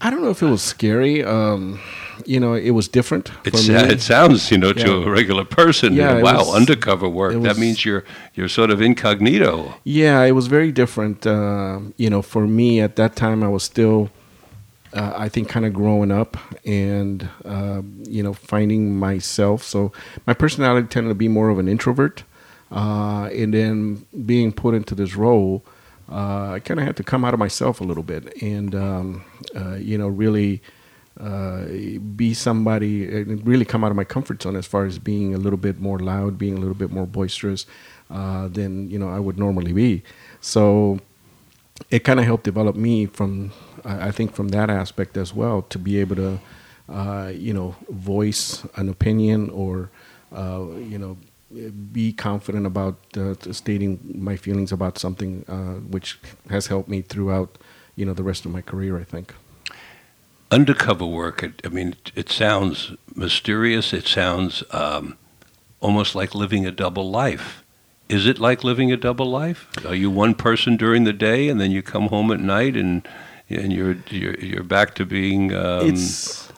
[0.00, 1.24] I don't know if it was scary.
[1.24, 1.80] Um,
[2.24, 3.74] you know, it was different for It's, me.
[3.74, 7.34] uh, it sounds, you know, to a regular person, Yeah, wow, was- undercover work.
[7.34, 9.74] it that means you're you're sort of incognito.
[9.84, 11.26] Yeah, it was very different.
[11.26, 14.10] Uh, you know, for me at that time, I was still,
[14.94, 19.64] uh, I think, kind of growing up and, uh, you know, finding myself.
[19.64, 19.90] So
[20.28, 22.22] my personality tended to be more of an introvert.
[22.70, 25.64] Uh, and then being put into this role,
[26.10, 29.24] uh, I kind of had to come out of myself a little bit and, um,
[29.54, 30.62] uh, you know, really
[31.20, 31.64] uh,
[32.16, 35.38] be somebody and really come out of my comfort zone as far as being a
[35.38, 37.66] little bit more loud, being a little bit more boisterous
[38.10, 40.02] uh, than you know I would normally be.
[40.40, 41.00] So
[41.90, 43.52] it kind of helped develop me from
[43.84, 46.38] I I think from that aspect as well to be able to
[46.88, 49.90] uh, you know voice an opinion or
[50.32, 51.16] uh, you know
[51.92, 56.18] be confident about uh, stating my feelings about something, uh, which
[56.50, 57.58] has helped me throughout
[57.96, 58.98] you know the rest of my career.
[59.00, 59.34] I think.
[60.50, 61.42] Undercover work.
[61.42, 63.92] It, I mean, it, it sounds mysterious.
[63.92, 65.18] It sounds um,
[65.80, 67.62] almost like living a double life.
[68.08, 69.68] Is it like living a double life?
[69.84, 73.06] Are you one person during the day, and then you come home at night, and
[73.50, 76.48] and you're you're, you're back to being um, it's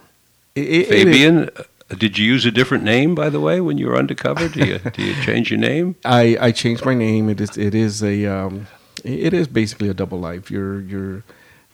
[0.54, 1.50] it, it- it- Fabian?
[1.98, 4.48] Did you use a different name, by the way, when you were undercover?
[4.48, 5.96] Do you do you change your name?
[6.04, 7.28] I, I changed my name.
[7.28, 8.68] It is it is a um,
[9.04, 10.50] it is basically a double life.
[10.50, 11.24] You're you're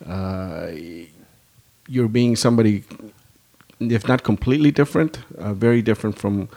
[0.06, 0.68] uh,
[1.86, 2.84] you're being somebody,
[3.78, 6.48] if not completely different, uh, very different from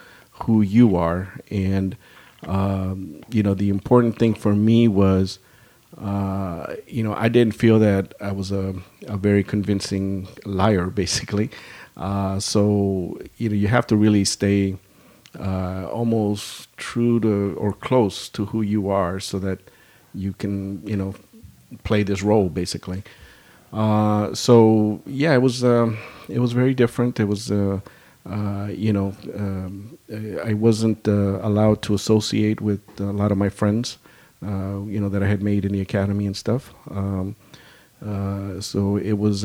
[0.44, 1.34] who you are.
[1.50, 1.96] And
[2.46, 5.38] um, you know, the important thing for me was,
[6.00, 8.74] uh, you know, I didn't feel that I was a
[9.06, 11.50] a very convincing liar, basically.
[12.00, 14.76] Uh, so you know, you have to really stay
[15.38, 19.60] uh, almost true to or close to who you are so that
[20.14, 21.14] you can you know
[21.84, 23.02] play this role basically.
[23.72, 27.20] Uh, so yeah it was um, it was very different.
[27.20, 27.80] It was uh,
[28.28, 29.98] uh, you know um,
[30.44, 33.98] I wasn't uh, allowed to associate with a lot of my friends
[34.42, 36.72] you know that I had made in the academy and stuff.
[36.90, 37.36] Um,
[38.60, 39.44] so it was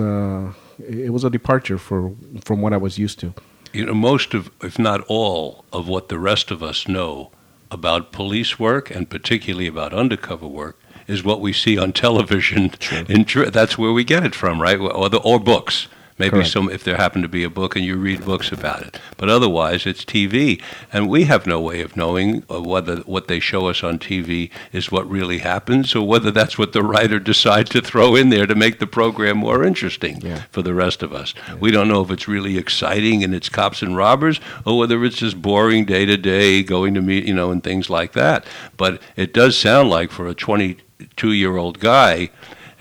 [0.80, 3.34] it was a departure for from what I was used to
[3.74, 7.32] You know, most of, if not all, of what the rest of us know
[7.72, 12.72] about police work and particularly about undercover work is what we see on television.
[13.10, 14.80] In tr- that's where we get it from, right?
[14.80, 15.88] Or the or books.
[16.18, 16.50] Maybe Correct.
[16.50, 19.00] some if there happened to be a book and you read books about it.
[19.18, 20.62] But otherwise, it's TV,
[20.94, 24.50] and we have no way of knowing uh, whether what they show us on TV
[24.72, 28.46] is what really happens, or whether that's what the writer decides to throw in there
[28.48, 30.44] to make the program more interesting Yeah.
[30.52, 31.34] for the rest of us.
[31.60, 35.18] We don't know if it's really exciting and it's cops and robbers, or whether it's
[35.18, 38.46] just boring day to day, going to meet, you know, and things like that.
[38.78, 42.30] But it does sound like for a 22 year old guy,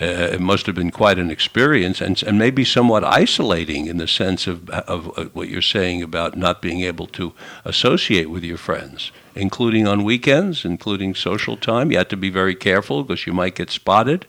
[0.01, 4.09] uh, it must have been quite an experience and, and maybe somewhat isolating in the
[4.09, 7.33] sense of, of uh, what you're saying about not being able to
[7.65, 11.93] associate with your friends, including on weekends, including social time.
[11.93, 14.27] You had to be very careful because you might get spotted.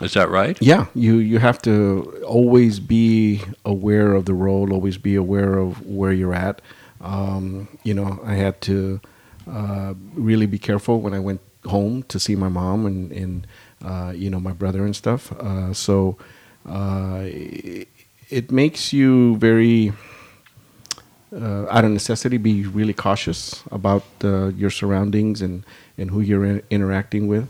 [0.00, 0.56] Is that right?
[0.60, 5.84] Yeah, you you have to always be aware of the role, always be aware of
[5.86, 6.62] where you're at.
[7.02, 9.00] Um, you know, I had to
[9.50, 13.46] uh, really be careful when I went home to see my mom and and
[14.14, 15.32] you know my brother and stuff.
[15.32, 16.16] Uh, so
[16.68, 17.88] uh, it,
[18.28, 19.92] it makes you very
[21.34, 25.64] uh, out of necessity be really cautious about uh, your surroundings and
[25.96, 27.48] and who you're in, interacting with.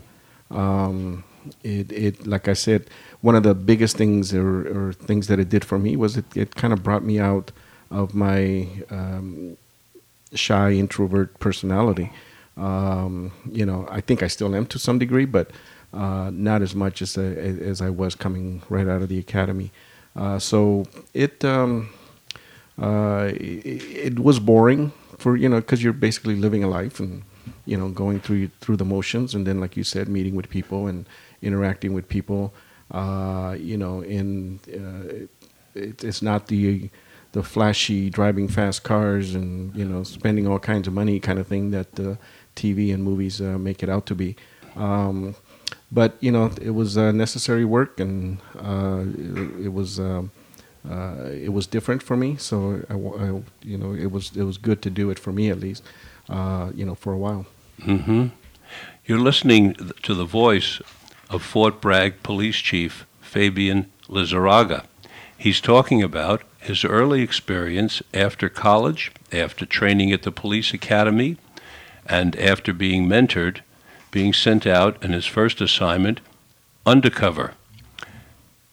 [0.49, 1.23] Um,
[1.63, 2.87] it, it like I said,
[3.21, 6.25] one of the biggest things or, or things that it did for me was it,
[6.35, 7.51] it kind of brought me out
[7.89, 9.57] of my um,
[10.33, 12.11] shy introvert personality.
[12.57, 15.51] Um, you know, I think I still am to some degree, but
[15.93, 19.71] uh, not as much as I, as I was coming right out of the academy.
[20.15, 21.89] Uh, so it um,
[22.81, 27.23] uh, it, it was boring for you know because you're basically living a life and
[27.65, 30.87] you know going through through the motions and then like you said meeting with people
[30.87, 31.07] and
[31.41, 32.53] interacting with people
[32.91, 35.27] uh, you know and uh,
[35.75, 36.89] it, it's not the
[37.31, 41.47] the flashy driving fast cars and you know spending all kinds of money kind of
[41.47, 42.15] thing that uh,
[42.55, 44.35] TV and movies uh, make it out to be
[44.75, 45.35] um,
[45.91, 50.31] but you know it was uh, necessary work and uh, it, it was um,
[50.89, 52.35] uh, it was different for me.
[52.37, 55.49] So I, I- you know, it was it was good to do it for me
[55.51, 55.83] at least.
[56.29, 57.45] Uh, you know, for a while.
[57.83, 58.27] hmm
[59.05, 59.73] You're listening
[60.03, 60.81] to the voice
[61.29, 64.83] of Fort Bragg Police Chief Fabian Lizarraga.
[65.37, 71.37] He's talking about his early experience after college, after training at the police academy,
[72.05, 73.61] and after being mentored,
[74.11, 76.19] being sent out in his first assignment
[76.85, 77.53] undercover.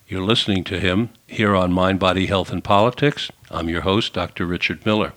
[0.09, 3.31] You're listening to him here on Mind, Body, Health, and Politics.
[3.51, 4.47] I'm your host, Dr.
[4.47, 5.13] Richard Miller.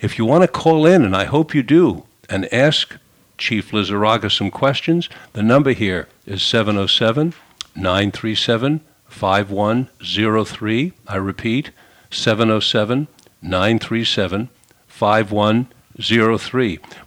[0.00, 2.96] If you want to call in, and I hope you do, and ask
[3.38, 7.34] Chief Lizarraga some questions, the number here is 707
[7.74, 10.92] 937 5103.
[11.06, 11.70] I repeat,
[12.10, 13.08] 707
[13.42, 14.48] 937
[14.86, 15.75] 5103.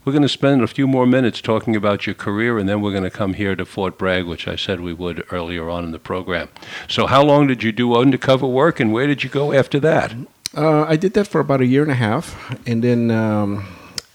[0.03, 2.91] We're going to spend a few more minutes talking about your career, and then we're
[2.91, 5.91] going to come here to Fort Bragg, which I said we would earlier on in
[5.91, 6.49] the program.
[6.87, 10.15] So, how long did you do undercover work, and where did you go after that?
[10.57, 13.67] Uh, I did that for about a year and a half, and then um,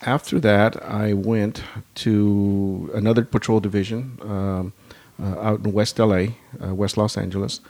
[0.02, 1.62] after that, I went
[1.96, 4.72] to another patrol division um,
[5.22, 6.26] uh, out in West LA,
[6.60, 7.60] uh, West Los Angeles.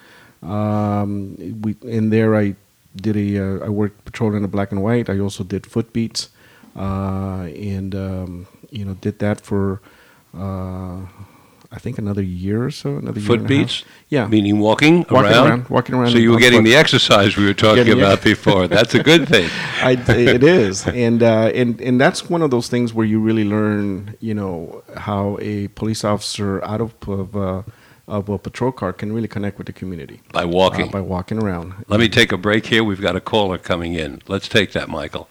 [0.43, 2.57] Um, we in there, I
[2.97, 5.11] did a uh, I worked patrolling in the black and white.
[5.11, 6.31] I also did foot beats,
[6.75, 9.81] and um, you know did that for
[10.37, 10.99] uh,
[11.75, 12.97] I think another year or so.
[12.99, 13.85] Another year Foot beats?
[14.09, 15.49] Yeah, Meaning walking, walking around?
[15.49, 16.13] around, walking around.
[16.13, 16.67] So you were getting foot.
[16.71, 18.69] the exercise we were talking about before.
[18.69, 19.51] That's a good thing.
[19.83, 23.45] I, it is, and uh, and and that's one of those things where you really
[23.45, 27.63] learn, you know, how a police officer out of of, uh,
[28.07, 30.91] of a patrol car can really connect with the community By uh, walking.
[30.91, 31.85] by walking around.
[31.89, 32.85] Let me take a break here.
[32.85, 34.23] We've got a caller coming in.
[34.29, 35.29] Let's take that, Michael.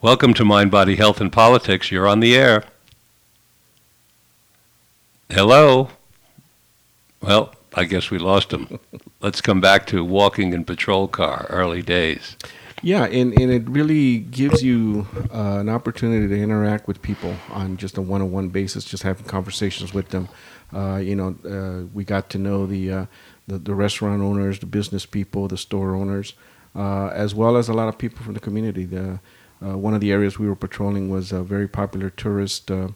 [0.00, 1.90] Welcome to Mind, Body, Health, and Politics.
[1.90, 2.62] You're on the air.
[5.28, 5.90] Hello.
[7.20, 8.78] Well, I guess we lost him.
[9.20, 12.36] Let's come back to walking in patrol car, early days.
[12.80, 17.76] Yeah, and, and it really gives you uh, an opportunity to interact with people on
[17.76, 20.28] just a one-on-one basis, just having conversations with them.
[20.72, 23.06] Uh, you know, uh, we got to know the, uh,
[23.48, 26.34] the the restaurant owners, the business people, the store owners,
[26.76, 28.84] uh, as well as a lot of people from the community.
[28.84, 29.18] The
[29.60, 32.88] one of the areas we were patrolling was a very popular tourist uh,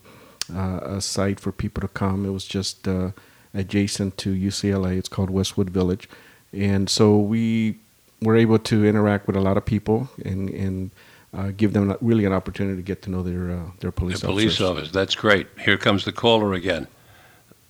[0.54, 2.24] uh, site for people to come.
[2.24, 3.10] It was just uh,
[3.54, 4.98] adjacent to UCLA.
[4.98, 6.08] It's called Westwood Village,
[6.52, 7.78] and so we
[8.20, 10.90] were able to interact with a lot of people and and
[11.34, 14.26] uh, give them really an opportunity to get to know their uh, their police the
[14.26, 14.78] police officers.
[14.78, 14.90] office.
[14.90, 15.46] That's great.
[15.60, 16.86] Here comes the caller again.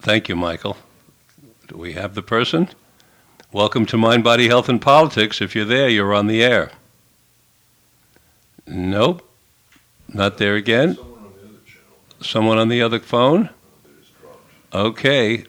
[0.00, 0.76] Thank you, Michael.
[1.68, 2.68] Do we have the person?
[3.52, 5.40] Welcome to Mind, Body, Health, and Politics.
[5.40, 6.72] If you're there, you're on the air.
[8.66, 9.28] Nope.
[10.08, 10.98] Not there again.
[12.20, 13.50] Someone on the other phone?
[14.72, 15.44] Okay.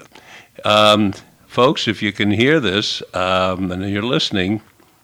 [0.66, 1.14] Um,
[1.48, 4.62] folks, if you can hear this um, and you're listening,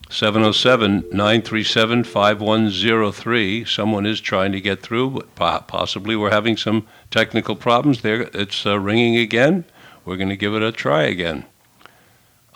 [0.10, 3.66] 707 937 5103.
[3.66, 8.24] Someone is trying to get through, possibly we're having some technical problems there.
[8.34, 9.66] It's uh, ringing again.
[10.05, 11.45] We're going to give it a try again.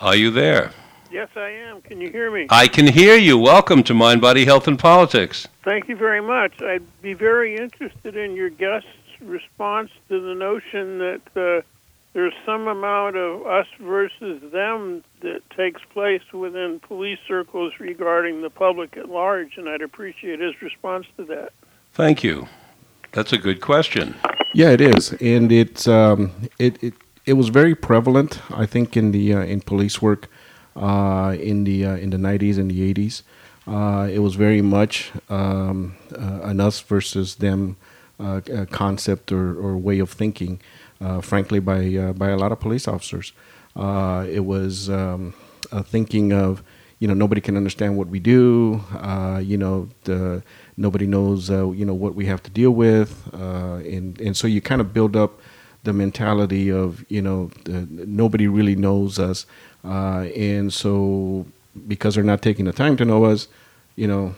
[0.00, 0.72] Are you there?
[1.10, 1.80] Yes, I am.
[1.82, 2.46] Can you hear me?
[2.50, 3.38] I can hear you.
[3.38, 5.46] Welcome to Mind, Body, Health, and Politics.
[5.62, 6.60] Thank you very much.
[6.60, 8.88] I'd be very interested in your guest's
[9.20, 11.62] response to the notion that uh,
[12.14, 18.50] there's some amount of us versus them that takes place within police circles regarding the
[18.50, 21.52] public at large, and I'd appreciate his response to that.
[21.92, 22.48] Thank you.
[23.12, 24.16] That's a good question.
[24.52, 26.94] Yeah, it is, and it's um, it, it
[27.26, 28.40] it was very prevalent.
[28.50, 30.28] I think in the uh, in police work
[30.76, 33.22] uh, in the uh, in the nineties and the eighties.
[33.66, 37.76] Uh, it was very much um, uh, an us versus them
[38.20, 40.60] uh, uh, concept or, or way of thinking.
[41.20, 43.32] Frankly, by by a lot of police officers,
[43.76, 45.34] it was um,
[45.70, 46.62] a thinking of
[46.98, 48.82] you know nobody can understand what we do.
[49.42, 50.42] You know the
[50.78, 54.80] nobody knows you know what we have to deal with, and and so you kind
[54.80, 55.40] of build up
[55.84, 59.44] the mentality of you know the, nobody really knows us,
[59.84, 61.46] uh, and so
[61.88, 63.48] because they're not taking the time to know us,
[63.96, 64.34] you know,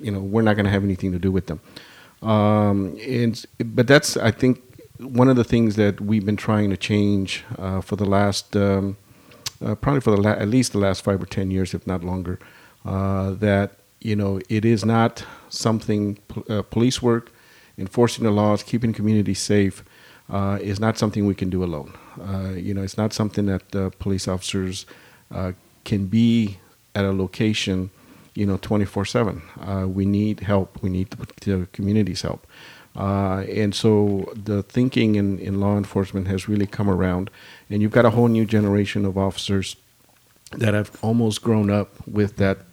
[0.00, 1.60] you know we're not going to have anything to do with them.
[2.22, 4.62] Um, and but that's I think
[4.98, 8.96] one of the things that we've been trying to change uh, for the last um,
[9.64, 12.04] uh, probably for the la- at least the last five or ten years, if not
[12.04, 12.38] longer.
[12.84, 16.18] Uh, that you know it is not something
[16.48, 17.32] uh, police work,
[17.78, 19.84] enforcing the laws, keeping communities safe.
[20.28, 21.92] Uh, is not something we can do alone.
[22.20, 24.86] Uh, you know, it's not something that uh, police officers
[25.34, 25.52] uh,
[25.84, 26.58] can be
[26.94, 27.90] at a location,
[28.34, 29.42] you know, 24/7.
[29.60, 30.82] Uh, we need help.
[30.82, 31.10] We need
[31.42, 32.46] the, community's help.
[32.96, 37.30] Uh, and so the thinking in, in law enforcement has really come around,
[37.68, 39.76] and you've got a whole new generation of officers
[40.58, 42.72] that have almost grown up with that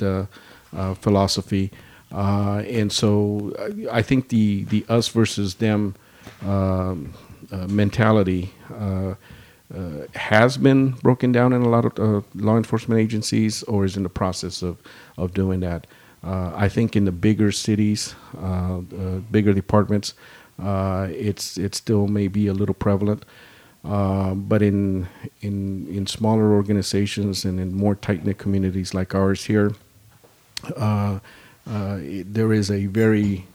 [0.99, 1.71] philosophy.
[2.11, 3.53] And so
[3.91, 5.93] I- think the, the us versus them
[6.41, 7.13] um,
[7.67, 8.51] mentality
[10.15, 14.03] has been broken down in a lot of uh, law enforcement agencies or is in
[14.03, 14.77] the process of,
[15.17, 15.87] of doing that.
[16.23, 20.13] Uh, I think in the bigger cities, uh, uh, bigger departments,
[20.61, 23.23] uh, it's it still may be a little prevalent.
[23.85, 25.07] Uh, but in
[25.41, 29.71] in in smaller organizations and in more tight knit communities like ours here,
[30.75, 31.19] uh,
[31.69, 33.45] uh, it- there is a very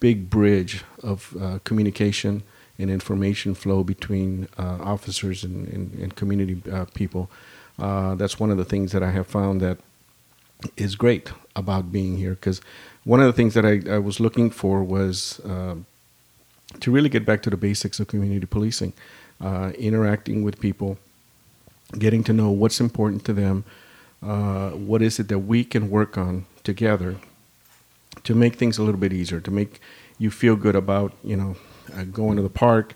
[0.00, 2.42] big bridge of uh, communication
[2.78, 7.30] and information flow between uh, officers and, and, and community uh, people.
[7.78, 9.78] Uh, that's one of the things that I have found that
[10.76, 12.60] is great about being here because
[13.04, 15.86] one of the things that I, I was looking for was um,
[16.80, 18.92] to really get back to the basics of community policing,
[19.40, 20.98] uh, interacting with people,
[21.98, 23.64] getting to know what's important to them,
[24.22, 27.16] uh, what is it that we can work on together
[28.24, 29.80] to make things a little bit easier, to make
[30.18, 31.56] you feel good about, you know,
[31.96, 32.94] uh, going to the park,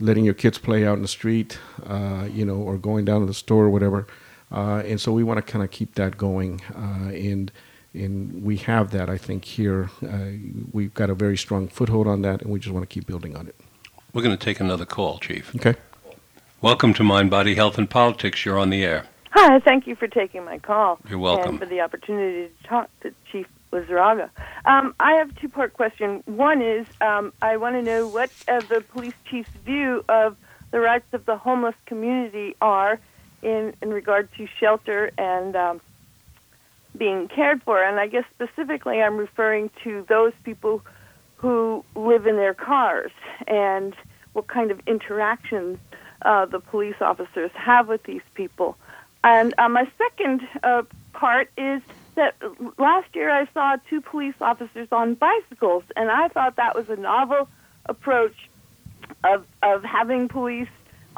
[0.00, 3.26] letting your kids play out in the street, uh, you know, or going down to
[3.26, 4.06] the store or whatever.
[4.52, 6.60] Uh, and so we want to kind of keep that going.
[6.74, 7.52] Uh, and
[7.92, 9.88] and we have that, I think, here.
[10.02, 10.30] Uh,
[10.72, 13.36] we've got a very strong foothold on that, and we just want to keep building
[13.36, 13.54] on it.
[14.12, 15.54] We're going to take another call, Chief.
[15.54, 15.76] Okay.
[16.60, 18.44] Welcome to Mind, Body, Health, and Politics.
[18.44, 19.06] You're on the air.
[19.30, 20.98] Hi, thank you for taking my call.
[21.08, 21.50] You're welcome.
[21.50, 24.30] And for the opportunity to talk to Chief Lizarraga.
[24.64, 26.22] Um, I have two part question.
[26.26, 30.36] One is um, I want to know what uh, the police chief's view of
[30.70, 32.98] the rights of the homeless community are
[33.42, 35.80] in, in regard to shelter and um,
[36.96, 37.82] being cared for.
[37.82, 40.82] And I guess specifically I'm referring to those people
[41.36, 43.12] who live in their cars
[43.46, 43.94] and
[44.32, 45.78] what kind of interactions
[46.22, 48.76] uh, the police officers have with these people.
[49.22, 51.82] And uh, my second uh, part is
[52.16, 52.36] that
[52.78, 56.96] last year I saw two police officers on bicycles, and I thought that was a
[56.96, 57.48] novel
[57.86, 58.36] approach
[59.22, 60.68] of of having police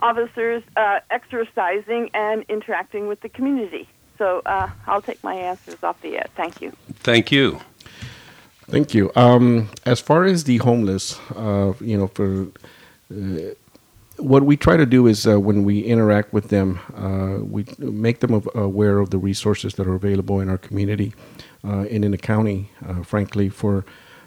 [0.01, 3.89] officers uh, exercising and interacting with the community.
[4.19, 6.27] So uh, I'll take my answers off the air.
[6.37, 6.73] Thank you.
[7.01, 7.61] Thank you.
[8.69, 9.13] Thank you.
[9.15, 12.49] Um, as far as the homeless, uh, you know, for
[13.13, 13.55] uh,
[14.19, 18.21] what we try to do is uh, when we interact with them, uh, we make
[18.21, 21.15] them aware of the resources that are available in our community
[21.65, 23.85] uh, and in the county, uh, frankly, for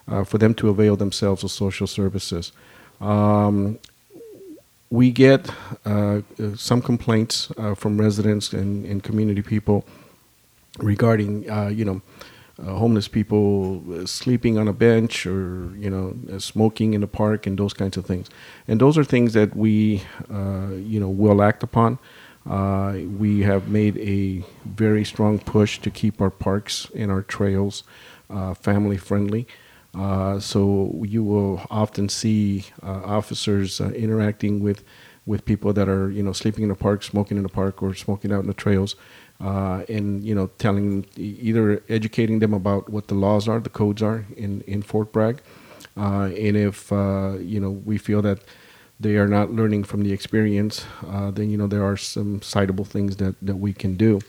[0.07, 2.51] uh, for them to avail themselves of social services.
[2.99, 3.77] Um,
[4.89, 5.51] we get
[5.85, 6.21] uh,
[6.55, 9.85] some complaints from residents and, and community people
[10.79, 12.01] regarding, you know,
[12.61, 17.07] uh, homeless people uh, sleeping on a bench or you know uh, smoking in the
[17.07, 18.29] park and those kinds of things.
[18.67, 21.99] And those are things that we uh, you know will act upon.
[22.49, 27.83] Uh, we have made a very strong push to keep our parks and our trails
[28.61, 29.47] family friendly
[30.39, 34.83] so you will often see officers interacting with
[35.25, 37.93] with people that are you know sleeping in the park smoking in the park or
[37.93, 38.95] smoking out in the trails
[39.41, 44.01] uh, and you know telling either educating them about what the laws are, the codes
[44.01, 45.41] are in in Fort Bragg,
[45.97, 48.39] uh, and if uh, you know we feel that
[48.99, 52.85] they are not learning from the experience, uh, then you know there are some citable
[52.85, 54.19] things that that we can do.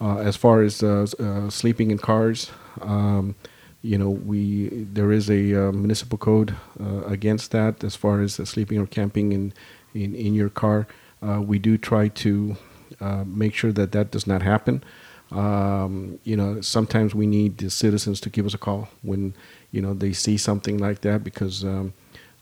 [0.00, 2.50] Uh, as far as uh, sleeping in cars.
[2.80, 3.34] Um,
[3.82, 6.54] you know, we there is a municipal code
[7.06, 9.54] against that as far as sleeping or camping in
[9.94, 10.86] in, in your car.
[11.22, 12.56] We do try to
[13.00, 14.82] uh, make sure that that does not happen.
[15.32, 19.34] Um, you know, sometimes we need the citizens to give us a call when
[19.70, 21.92] you know they see something like that because um,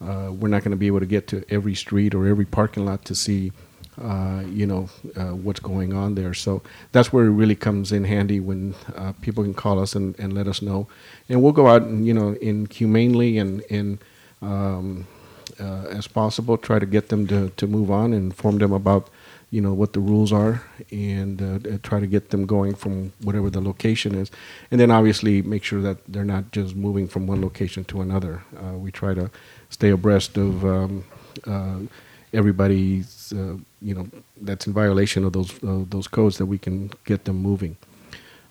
[0.01, 2.87] uh, we're not going to be able to get to every street or every parking
[2.87, 3.53] lot to see
[4.01, 6.33] uh, you know uh, what's going on there.
[6.33, 10.19] So that's where it really comes in handy when uh, people can call us and,
[10.19, 10.89] and let us know,
[11.29, 13.99] and we'll go out and you know in humanely and and
[14.41, 15.07] um,
[15.61, 19.09] uh, as possible try to get them to, to move on and inform them about
[19.51, 23.13] you know what the rules are and uh, uh, try to get them going from
[23.23, 24.31] whatever the location is.
[24.71, 28.43] And then obviously make sure that they're not just moving from one location to another.
[28.57, 29.31] Uh, we try to
[29.71, 31.05] stay abreast of um,
[31.47, 31.79] uh,
[32.35, 34.07] everybody's uh, you know
[34.43, 37.77] that's in violation of those those codes that we can get them moving.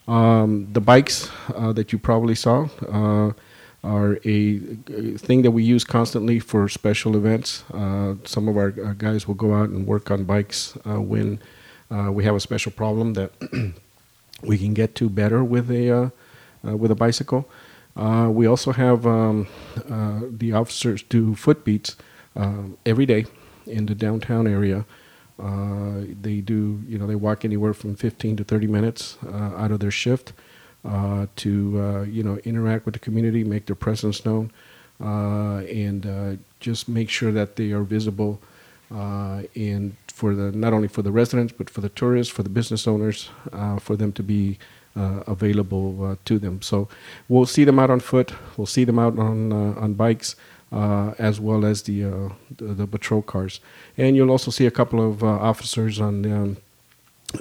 [0.08, 2.68] Um, the bikes uh, that you probably saw
[3.84, 4.58] are a,
[5.18, 7.64] thing that we use constantly for special events.
[7.72, 11.40] Uh, some of our, our guys will go out and work on bikes uh, when
[11.90, 13.30] uh, we have a special problem that
[14.42, 16.10] we can get to better with a uh,
[16.66, 17.48] uh, with a bicycle.
[17.96, 19.48] Uh, we also have um,
[19.90, 21.96] uh, the officers do foot beats
[22.36, 23.26] um, every day
[23.66, 24.84] in the downtown area.
[25.38, 29.70] Uh, they do, you know, they walk anywhere from 15 to 30 minutes uh, out
[29.70, 30.32] of their shift
[30.88, 34.50] uh, to, uh, you know, interact with the community, make their presence known,
[35.02, 38.40] uh, and uh, just make sure that they are visible
[38.90, 42.88] and for the not only for the residents but for the tourists, for the business
[42.88, 43.28] owners,
[43.80, 44.58] for them to be
[44.96, 46.60] uh, available uh, to them.
[46.62, 46.88] So
[47.28, 48.32] we'll see them out on foot.
[48.56, 50.36] We'll see them out on uh, on bikes.
[50.70, 52.02] As well as the,
[52.56, 53.60] the the patrol cars,
[53.96, 56.26] and you'll also see a couple of officers on.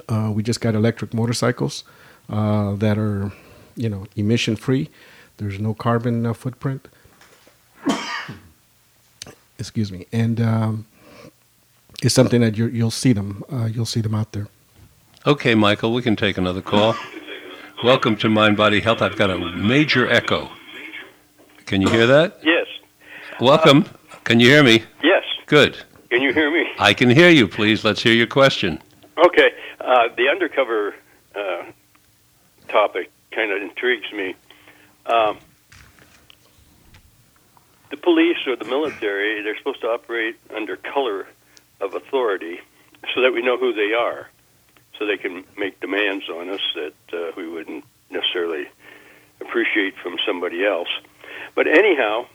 [0.09, 1.83] Um, we just got electric motorcycles
[2.29, 3.31] uh, that are,
[3.75, 4.89] you know, emission free.
[5.37, 6.87] There's no carbon uh, footprint.
[9.59, 10.85] Excuse me, and um,
[12.03, 13.43] it's something that you're, you'll see them.
[13.51, 14.47] Uh, you'll see them out there.
[15.25, 16.95] Okay, Michael, we can take another call.
[17.83, 19.01] Welcome to Mind Body Health.
[19.01, 20.49] I've got a major echo.
[21.65, 22.39] Can you hear that?
[22.43, 22.65] Yes.
[23.39, 23.85] Welcome.
[24.23, 24.83] Can you hear me?
[25.03, 25.23] Yes.
[25.45, 25.77] Good.
[26.09, 26.67] Can you hear me?
[26.79, 27.47] I can hear you.
[27.47, 28.81] Please, let's hear your question.
[29.25, 29.51] Okay.
[29.79, 30.95] Uh, the undercover
[31.35, 31.63] uh,
[32.67, 34.35] topic kind of intrigues me.
[35.05, 35.37] Um,
[37.89, 41.27] the police or the military, they're supposed to operate under color
[41.79, 42.59] of authority
[43.13, 44.29] so that we know who they are,
[44.97, 48.67] so they can make demands on us that uh, we wouldn't necessarily
[49.39, 50.89] appreciate from somebody else.
[51.55, 52.25] But anyhow,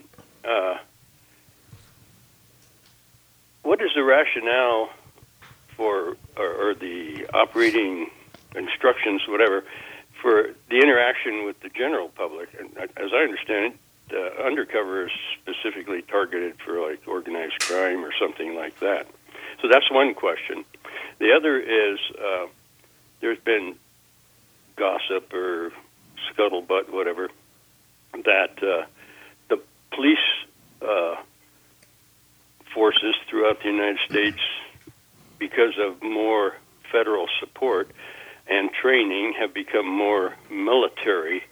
[0.44, 0.78] uh,
[3.62, 4.90] what is the rationale
[5.76, 8.10] for, or, or the operating
[8.54, 9.64] instructions, whatever,
[10.22, 12.48] for the interaction with the general public?
[12.58, 13.78] And as I understand it,
[14.14, 19.06] uh, undercover is specifically targeted for like organized crime or something like that.
[19.60, 20.64] So that's one question.
[21.18, 22.46] The other is uh,
[23.20, 23.76] there's been
[24.76, 25.72] gossip or
[26.30, 27.28] scuttlebutt, whatever,
[28.12, 28.86] that uh,
[29.48, 29.60] the
[29.90, 30.18] police
[30.82, 31.16] uh,
[32.74, 34.40] forces throughout the United States,
[35.38, 36.56] because of more
[36.92, 37.90] federal support
[38.48, 41.42] and training, have become more military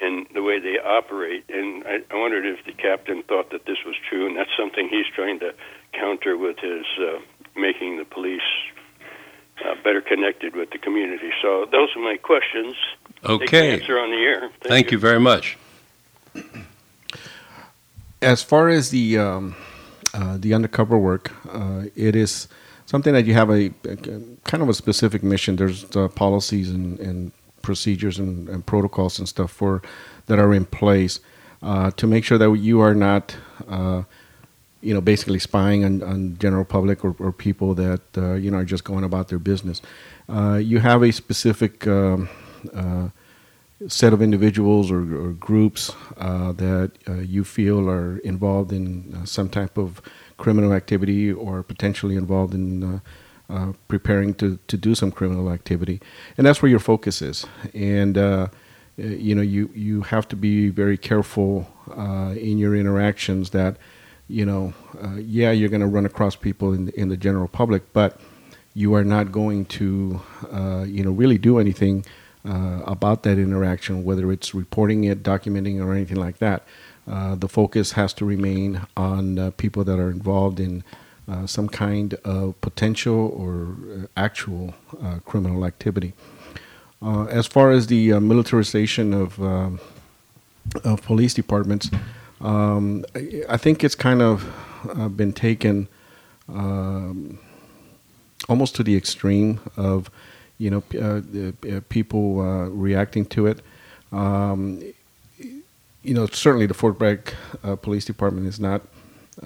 [0.00, 1.44] in the way they operate.
[1.48, 4.88] And I, I wondered if the captain thought that this was true, and that's something
[4.88, 5.54] he's trying to
[5.92, 7.18] counter with his uh,
[7.56, 8.40] making the police
[9.64, 11.30] uh, better connected with the community.
[11.42, 12.74] So those are my questions.
[13.24, 13.74] Okay.
[13.74, 14.40] answer on the air.
[14.40, 15.58] Thank, Thank you very much.
[18.22, 19.56] As far as the um,
[20.14, 22.48] uh, the undercover work, uh, it is
[22.90, 23.96] something that you have a, a
[24.42, 25.54] kind of a specific mission.
[25.54, 27.30] There's uh, policies and, and
[27.62, 29.80] procedures and, and protocols and stuff for
[30.26, 31.20] that are in place
[31.62, 33.36] uh, to make sure that you are not,
[33.68, 34.02] uh,
[34.80, 38.58] you know, basically spying on, on general public or, or people that uh, you know
[38.58, 39.80] are just going about their business.
[40.28, 41.86] Uh, you have a specific.
[41.86, 42.28] Um,
[43.88, 46.92] set of individuals or, or groups that
[47.26, 50.02] you feel are involved in some type of
[50.40, 52.98] criminal activity or potentially involved in uh,
[53.50, 56.00] uh, preparing to, to do some criminal activity.
[56.36, 57.46] And that's where your focus is.
[57.74, 58.48] And, uh, uh,
[58.96, 63.76] you know, you, you have to be very careful uh, in your interactions that,
[64.28, 64.72] you know,
[65.16, 68.20] yeah, you're going to run across people in, in the general public, but
[68.74, 70.20] you are not going to,
[70.86, 72.04] you know, really do anything
[72.44, 76.62] about that interaction, whether it's reporting it, documenting, or anything like that.
[77.08, 80.84] Uh, the focus has to remain on uh, people that are involved in
[81.28, 84.74] uh, some kind of potential or actual
[85.24, 86.12] criminal activity.
[87.02, 89.80] As far as the militarization of, um,
[90.84, 91.90] of police departments,
[92.40, 93.04] um,
[93.48, 94.44] I, think it's kind of
[95.16, 95.88] been taken
[96.48, 97.38] um,
[98.48, 100.10] almost to the extreme of
[100.60, 101.22] you know, uh,
[101.74, 103.62] uh, people uh, reacting to it.
[104.12, 104.82] Um,
[106.02, 108.82] you know, certainly the Fort Bragg uh, Police Department is not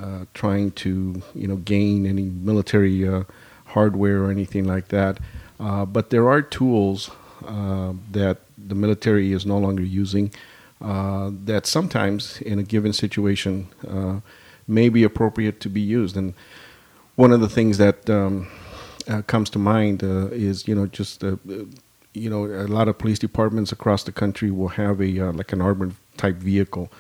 [0.01, 3.25] uh, trying to, you know, gain any military uh,
[3.67, 5.19] hardware or anything like that.
[5.59, 7.11] Uh, but there are tools
[7.47, 10.33] uh, that the military is no longer using
[10.81, 13.69] uh, that sometimes, in a given situation,
[14.67, 16.17] may be appropriate to be used.
[16.17, 16.35] And
[17.17, 18.49] one of the things that um,
[19.27, 24.03] comes to mind is you know just you know a lot of police departments across
[24.05, 26.91] the country will have a like an armored type vehicle.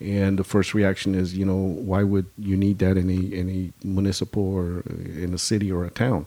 [0.00, 3.48] And the first reaction is you know why would you need that in a in
[3.48, 6.26] a municipal or in a city or a town?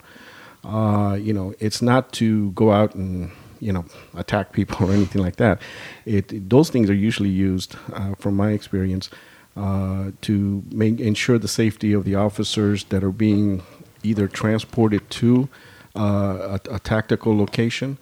[0.63, 3.85] Uh, you know it's not to go out and you know
[4.15, 5.61] attack people or anything like that.
[6.05, 9.09] It, those things are usually used uh, from my experience
[9.57, 13.63] uh, to make ensure the safety of the officers that are being
[14.03, 15.49] either transported to
[15.95, 17.97] uh, a, a tactical location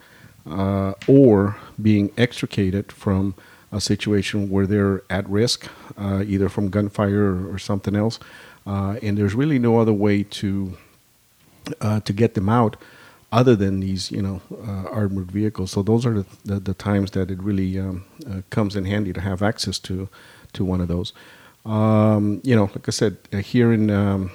[0.50, 3.36] uh, or being extricated from
[3.74, 5.68] a situation where they're at risk,
[5.98, 8.20] uh, either from gunfire or, or something else.
[8.66, 10.78] Uh, and there's really no other way to
[11.82, 12.76] uh, to get them out
[13.32, 15.72] other than these, you know, uh, armored vehicles.
[15.72, 19.12] So those are the, the, the times that it really um, uh, comes in handy
[19.14, 20.08] to have access to
[20.54, 21.14] to one of those.
[21.66, 24.32] Um, you know, like I said, uh, here in um,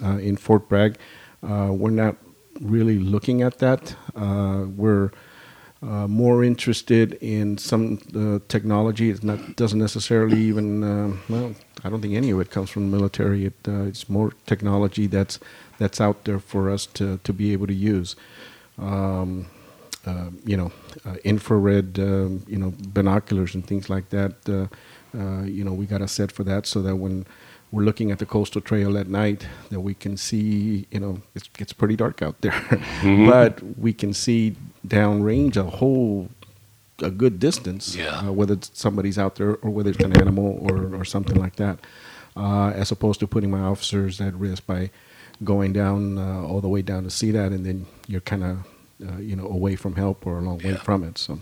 [0.00, 0.96] in Fort Bragg,
[1.42, 2.16] we're not
[2.60, 3.94] really looking at that.
[4.14, 5.10] We're
[5.82, 9.10] uh, more interested in some uh, technology.
[9.10, 11.54] It not doesn't necessarily even um well.
[11.84, 13.46] I don't think any of it comes from the military.
[13.46, 15.38] It, uh, it's more technology that's
[15.78, 18.16] that's out there for us to, to be able to use.
[18.78, 19.46] Um,
[20.06, 20.72] uh, you know,
[21.04, 24.34] uh, infrared, um, you know, binoculars and things like that.
[24.48, 24.66] Uh,
[25.16, 27.26] uh, you know, we got a set for that so that when
[27.70, 31.52] we're looking at the coastal trail at night, that we can see, you know, it
[31.54, 34.56] gets pretty dark out there, but we can see
[34.86, 36.28] downrange a whole
[37.00, 38.26] a good distance, Yeah.
[38.28, 41.54] uh, whether it's somebody's out there or whether it's an animal or, or something like
[41.56, 41.78] that,
[42.36, 44.90] uh, as opposed to putting my officers at risk by
[45.44, 48.56] going down uh, all the way down to see that, and then you're kind of
[49.08, 50.82] uh, you know away from help or a long way Yeah.
[50.82, 51.18] from it.
[51.18, 51.38] So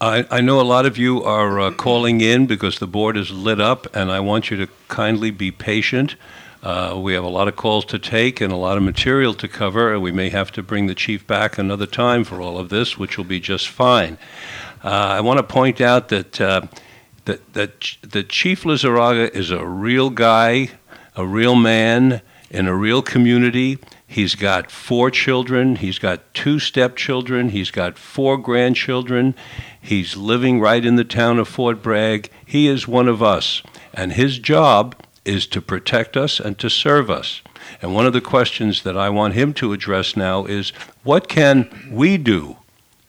[0.00, 3.30] I, I know a lot of you are uh, calling in because the board is
[3.30, 6.16] lit up, and I want you to kindly be patient.
[6.62, 9.46] Uh, we have a lot of calls to take and a lot of material to
[9.46, 12.68] cover, and we may have to bring the chief back another time for all of
[12.68, 14.18] this, which will be just fine.
[14.82, 16.62] Uh, I want to point out that uh,
[17.26, 20.70] that that that Chief Lizarraga is a real guy,
[21.14, 23.78] a real man in a real community.
[24.06, 25.76] He's got four children.
[25.76, 27.50] He's got two stepchildren.
[27.50, 29.34] He's got four grandchildren.
[29.80, 32.30] He's living right in the town of Fort Bragg.
[32.44, 34.96] He is one of us, and his job
[35.28, 37.42] is to protect us and to serve us.
[37.82, 40.70] And one of the questions that I want him to address now is
[41.04, 42.56] what can we do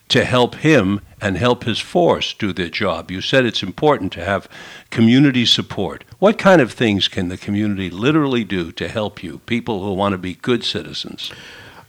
[0.09, 3.11] to help him and help his force do their job?
[3.11, 4.49] You said it's important to have
[4.89, 6.03] community support.
[6.19, 10.13] What kind of things can the community literally do to help you, people who want
[10.13, 11.31] to be good citizens?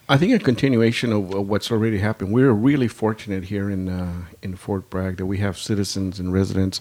[0.08, 2.32] I think a continuation of, what's already happened.
[2.32, 6.80] We're really fortunate here in uh, in Fort Bragg that we have citizens and residents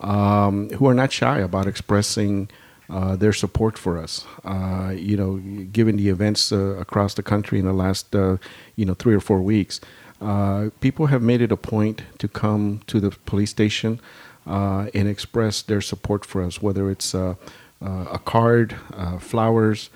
[0.00, 2.48] um, who are not shy about expressing
[2.92, 4.26] uh, their support for us.
[4.44, 5.36] Uh, you know,
[5.72, 8.36] given the events uh, across the country in the last uh,
[8.76, 9.80] you know three or four weeks,
[10.20, 13.98] uh, people have made it a point to come to the police station
[14.46, 17.36] uh, and express their support for us, whether it's a
[18.26, 18.76] card,
[19.20, 19.88] flowers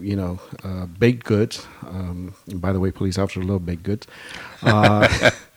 [0.00, 0.40] you know,
[0.98, 1.66] baked goods.
[1.86, 4.06] Um, by the way, police officers love baked goods.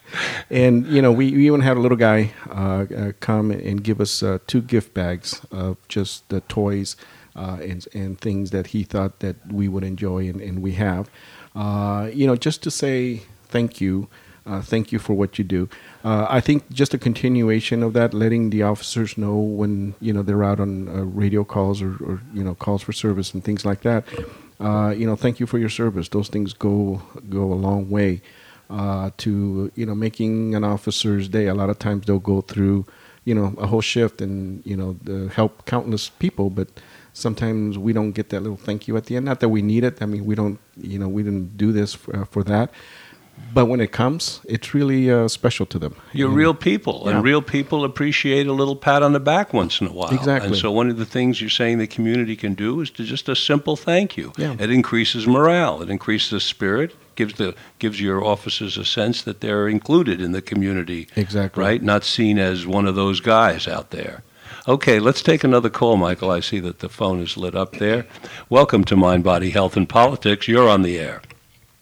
[0.49, 3.99] And you know, we, we even had a little guy uh, uh, come and give
[3.99, 6.95] us uh, two gift bags of just the toys
[7.35, 11.09] uh, and and things that he thought that we would enjoy, and, and we have.
[11.55, 14.07] Uh, you know, just to say thank you.
[14.45, 15.69] Uh, thank you for what you do.
[16.03, 20.43] I think just a continuation of that, letting the officers know when you know they're
[20.43, 24.03] out on radio calls or, or you know calls for service and things like that.
[24.59, 26.09] You know, thank you for your service.
[26.09, 28.21] Those things go go a long way
[28.69, 31.47] uh, to you know making an officer's day.
[31.47, 32.85] A lot of times they'll go through
[33.25, 36.67] you know a whole shift and you know the help countless people, but
[37.13, 39.25] sometimes we don't get that little thank you at the end.
[39.25, 40.01] Not that we need it.
[40.01, 42.71] I mean, we don't you know we didn't do this for, uh, for that.
[43.51, 45.95] But when it comes, it's really uh, special to them.
[46.11, 47.15] You're And- real people, Yeah.
[47.15, 50.13] and real people appreciate a little pat on the back once in a while.
[50.13, 50.49] Exactly.
[50.49, 53.27] And so, one of the things you're saying the community can do is to just
[53.29, 54.33] a simple thank you.
[54.37, 54.55] Yeah.
[54.59, 55.81] It increases morale.
[55.81, 56.95] It increases spirit.
[57.15, 61.63] Gives the gives your officers a sense that they're included in the community, Exactly.
[61.63, 61.81] right?
[61.81, 64.23] Not seen as one of those guys out there.
[64.67, 66.31] Okay, let's take another call, Michael.
[66.31, 68.05] I see that the phone is lit up there.
[68.49, 70.47] Welcome to Mind, Body, Health, and Politics.
[70.47, 71.21] You're on the air.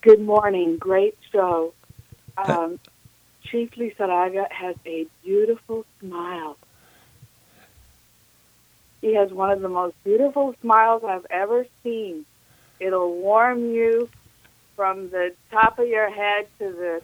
[0.02, 0.78] Good morning.
[0.78, 1.74] Great show.
[2.38, 2.80] Um,
[3.44, 6.58] Chief Lizarraga has a beautiful smile.
[9.02, 12.26] He has one of the most beautiful smiles I've ever seen.
[12.80, 14.10] It'll warm you
[14.76, 17.02] from the top of your head to the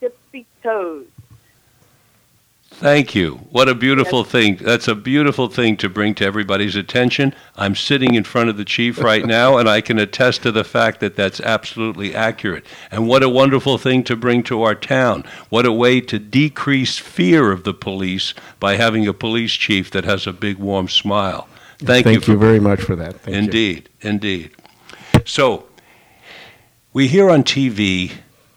[0.00, 1.06] tippy toes.
[2.68, 3.36] Thank you.
[3.50, 4.56] What a beautiful thing.
[4.56, 7.34] That's a beautiful thing to bring to everybody's attention.
[7.56, 10.64] I'm sitting in front of the chief right now, and I can attest to the
[10.64, 12.66] fact that that's absolutely accurate.
[12.90, 15.24] And what a wonderful thing to bring to our town.
[15.48, 20.04] What a way to decrease fear of the police by having a police chief that
[20.04, 21.48] has a big, warm smile.
[21.78, 23.20] Thank, Thank you for you very much for that.
[23.20, 23.42] Thank you.
[23.42, 24.50] indeed, indeed.
[25.24, 25.66] So,
[26.96, 28.10] we hear on TV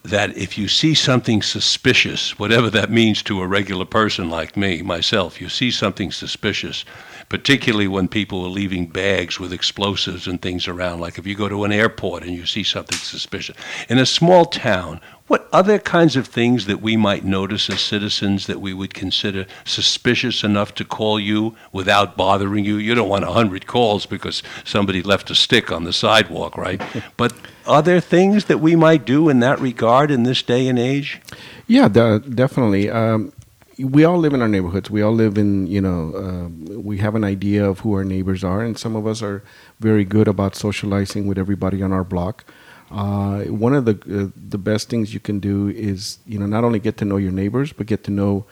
[0.04, 4.82] that if you see something suspicious, whatever that means to a regular person like me,
[4.82, 6.86] myself, you see something suspicious,
[7.28, 11.50] particularly when people are leaving bags with explosives and things around, like if you go
[11.50, 13.58] to an airport and you see something suspicious.
[13.90, 18.48] In a small town, what other kinds of things that we might notice as citizens
[18.48, 22.78] that we would consider suspicious enough to call you without bothering you?
[22.78, 26.82] You don't want a hundred calls because somebody left a stick on the sidewalk, right?
[27.18, 27.34] but
[27.68, 31.22] are there things that we might do in that regard in this day and age?
[31.68, 32.90] Yeah, de- definitely.
[32.90, 33.32] Um,
[33.78, 34.90] we all live in our neighborhoods.
[34.90, 38.44] We all live in, you know, um, we have an idea of who our neighbors
[38.44, 39.44] are, and some of us are
[39.80, 42.44] very good about socializing with everybody on our block.
[42.92, 46.64] Uh, one of the uh, the best things you can do is, you know, not
[46.64, 48.46] only get to know your neighbors, but get to know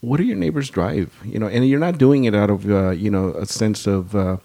[0.00, 1.12] what do your neighbors drive.
[1.24, 4.14] You know, and you're not doing it out of, uh, you know, a sense of
[4.14, 4.36] uh,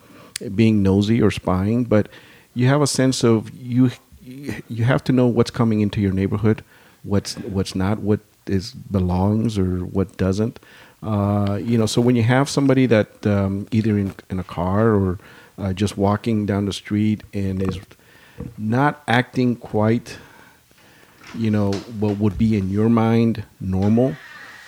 [0.56, 2.08] being nosy or spying, but
[2.56, 3.92] you have a sense of you
[4.24, 6.64] you have to know what's coming into your neighborhood,
[7.04, 10.60] what's what's not, what is belongs or what doesn't.
[11.02, 14.94] Uh, you know, so when you have somebody that um, either in, in a car
[14.94, 15.20] or
[15.58, 17.80] uh, just walking down the street and is
[18.58, 20.18] not acting quite
[21.36, 24.16] you know, what would be in your mind normal.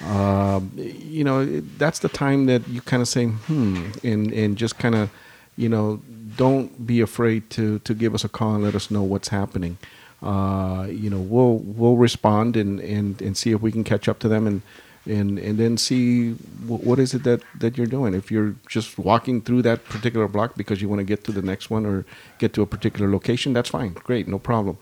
[0.03, 4.79] Uh, you know, that's the time that you kind of say, hmm, and and just
[4.79, 5.09] kind of,
[5.57, 6.01] you know,
[6.37, 9.77] don't be afraid to to give us a call and let us know what's happening.
[10.23, 14.19] Uh, you know, we'll we'll respond and, and and see if we can catch up
[14.19, 14.61] to them and
[15.05, 16.31] and and then see
[16.67, 18.13] wh- what is it that that you're doing.
[18.13, 21.41] If you're just walking through that particular block because you want to get to the
[21.41, 22.05] next one or
[22.37, 24.77] get to a particular location, that's fine, great, no problem.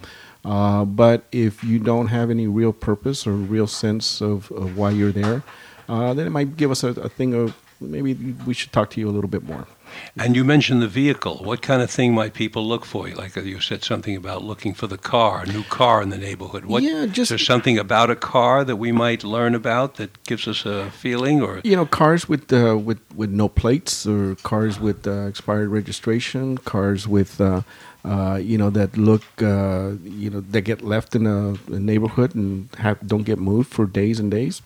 [0.46, 4.90] Uh, but if you don't have any real purpose or real sense of, of why
[4.90, 5.44] you're there,
[5.90, 8.14] uh, then it might give us a, a thing of maybe
[8.46, 9.68] we should talk to you a little bit more.
[10.18, 11.38] And you mentioned the vehicle.
[11.44, 13.08] What kind of thing might people look for?
[13.10, 16.18] Like uh, you said something about looking for the car, a new car in the
[16.18, 16.66] neighborhood.
[16.66, 20.10] What, Yeah, just- is there something about a car that we might learn about that
[20.26, 24.36] gives us a feeling, or you know cars with uh, with with no plates or
[24.44, 27.62] cars with uh, expired registration cars with uh,
[28.06, 32.36] uh, you know that look uh, you know that get left in a, a neighborhood
[32.36, 34.62] and have don't get moved for days and days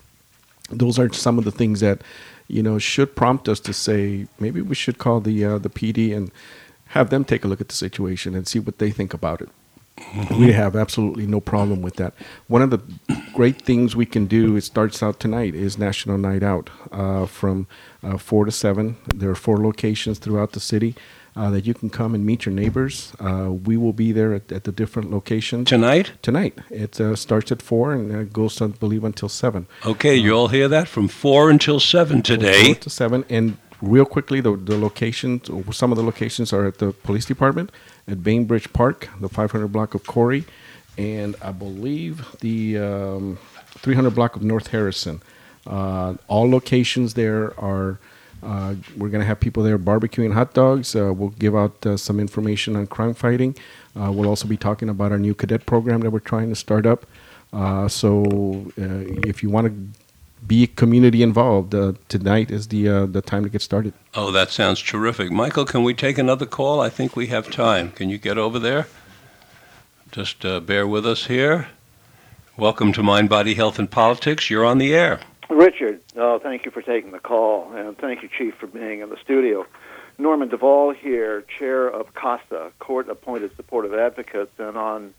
[0.69, 1.99] those are some of the things that
[2.47, 6.15] you know should prompt us to say maybe we should call the uh, the PD
[6.15, 6.31] and
[6.87, 9.49] have them take a look at the situation and see what they think about it
[10.37, 12.13] we have absolutely no problem with that.
[12.47, 12.81] One of the
[13.33, 17.67] great things we can do, it starts out tonight, is National Night Out uh, from
[18.01, 18.97] uh, 4 to 7.
[19.15, 20.95] There are four locations throughout the city
[21.35, 23.13] uh, that you can come and meet your neighbors.
[23.19, 25.67] Uh, we will be there at, at the different locations.
[25.67, 26.13] tonight?
[26.21, 26.57] Tonight.
[26.69, 29.67] It uh, starts at 4 and uh, goes, I believe, until 7.
[29.85, 32.65] Okay, you all hear that from four until seven today.
[32.65, 33.25] Four to seven.
[33.29, 37.71] And real quickly, the, the locations, some of the locations are at the police department,
[38.07, 40.45] at Bainbridge Park, the 500 block of Corry,
[40.97, 43.39] and I believe the um,
[43.79, 45.21] 300 block of North Harrison.
[45.65, 47.99] Uh, all locations there are.
[48.43, 50.95] Uh, we're going to have people there barbecuing hot dogs.
[50.95, 53.55] Uh, we'll give out uh, some information on crime fighting.
[53.95, 56.85] Uh, we'll also be talking about our new cadet program that we're trying to start
[56.85, 57.05] up.
[57.53, 58.23] Uh, so
[58.79, 59.99] uh, if you want to
[60.45, 61.71] be community involved.
[62.09, 63.93] Tonight is the the time to get started.
[64.13, 65.31] Oh, that sounds terrific.
[65.31, 66.81] Michael, can we take another call?
[66.81, 67.91] I think we have time.
[67.91, 68.87] Can you get over there?
[70.11, 71.69] Just bear with us here.
[72.57, 74.49] Welcome to Mind, Body, Health, and Politics.
[74.49, 75.21] You're on the air.
[75.49, 79.09] Richard, uh, thank you for taking the call, and thank you, Chief, for being in
[79.09, 79.65] the studio.
[80.17, 85.13] Norman Duvall here, chair of CASA, Court Appointed Supportive Advocates, and on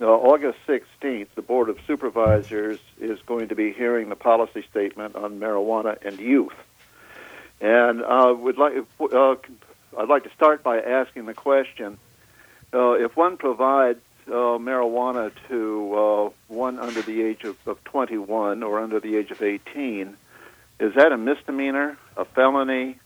[0.00, 5.16] uh, August 16th, the Board of Supervisors is going to be hearing the policy statement
[5.16, 6.54] on marijuana and youth.
[7.60, 9.36] And uh, would like, uh,
[9.98, 11.96] I'd like to start by asking the question
[12.74, 18.62] uh, if one provides uh, marijuana to uh, one under the age of, of 21
[18.62, 20.16] or under the age of 18,
[20.80, 22.98] is that a misdemeanor, a felony,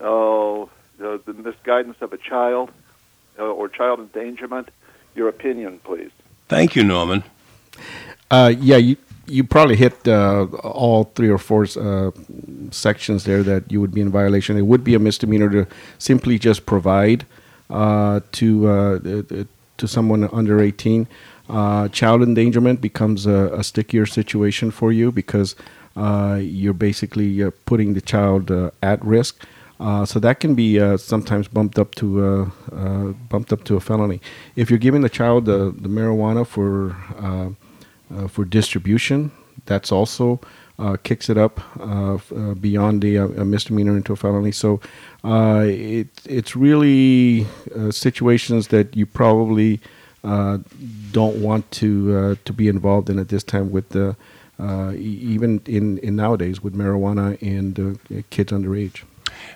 [0.00, 0.66] uh,
[0.98, 2.70] the, the misguidance of a child,
[3.38, 4.68] uh, or child endangerment?
[5.14, 6.10] Your opinion, please.
[6.48, 7.24] Thank you, Norman.
[8.30, 8.96] Uh, yeah, you
[9.28, 12.10] you probably hit uh, all three or four uh,
[12.70, 14.56] sections there that you would be in violation.
[14.56, 15.66] It would be a misdemeanor to
[15.98, 17.26] simply just provide
[17.68, 19.44] uh, to uh, uh,
[19.78, 21.06] to someone under 18.
[21.48, 25.56] Uh, child endangerment becomes a, a stickier situation for you because
[25.96, 29.44] uh, you're basically uh, putting the child uh, at risk.
[29.80, 32.52] Uh, so that can be uh, sometimes bumped up to
[33.28, 34.20] bumped up to a felony.
[34.56, 36.96] If you're giving the child the, marijuana for
[38.28, 39.30] for distribution,
[39.66, 40.40] that's also
[40.78, 44.52] uh, kicks it up uh, uh, beyond the uh, a misdemeanor into a felony.
[44.52, 44.80] So
[45.24, 49.80] uh, it it's really uh, situations that you probably
[51.12, 54.16] don't want to to be involved in at this time with the
[54.96, 57.98] even in, in nowadays with marijuana and
[58.30, 59.04] kids underage.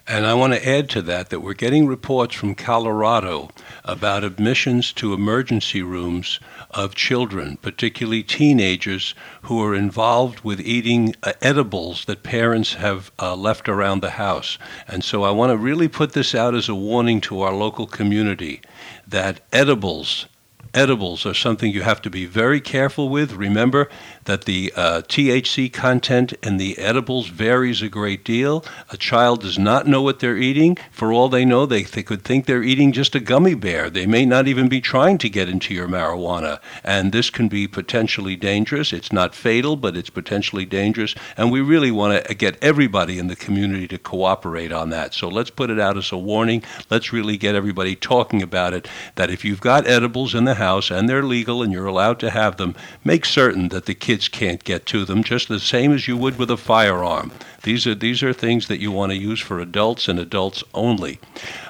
[0.07, 3.51] And I want to add to that that we're getting reports from Colorado
[3.85, 11.33] about admissions to emergency rooms of children, particularly teenagers, who are involved with eating uh,
[11.41, 14.59] edibles that parents have uh, left around the house.
[14.89, 17.87] And so I want to really put this out as a warning to our local
[17.87, 18.61] community
[19.07, 20.27] that edibles
[20.75, 23.33] edibles are something you have to be very careful with.
[23.33, 23.91] Remember
[24.25, 28.65] that the uh, THC content in the edibles varies a great deal.
[28.91, 30.79] A child does not know what they're eating.
[30.91, 33.91] For all they know, they, they could think they're eating just a gummy bear.
[33.91, 36.61] They may not even be trying to get into your marijuana.
[36.85, 38.93] And this can be potentially dangerous.
[38.93, 41.15] It's not fatal, but it's potentially dangerous.
[41.37, 45.15] And we really want to get everybody in the community to cooperate on that.
[45.15, 46.63] So let's put it out as a warning.
[46.91, 50.91] Let's really get everybody talking about it that if you've got edibles in the house
[50.91, 54.65] and they're legal and you're allowed to have them, make certain that the kids can't
[54.65, 57.33] get to them, just the same as you would with a firearm.
[57.63, 61.21] These are these are things that you want to use for adults and adults only.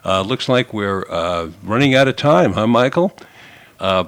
[0.04, 3.16] Uh, looks like we're uh, running out of time, huh, Michael?
[3.78, 4.04] Uh,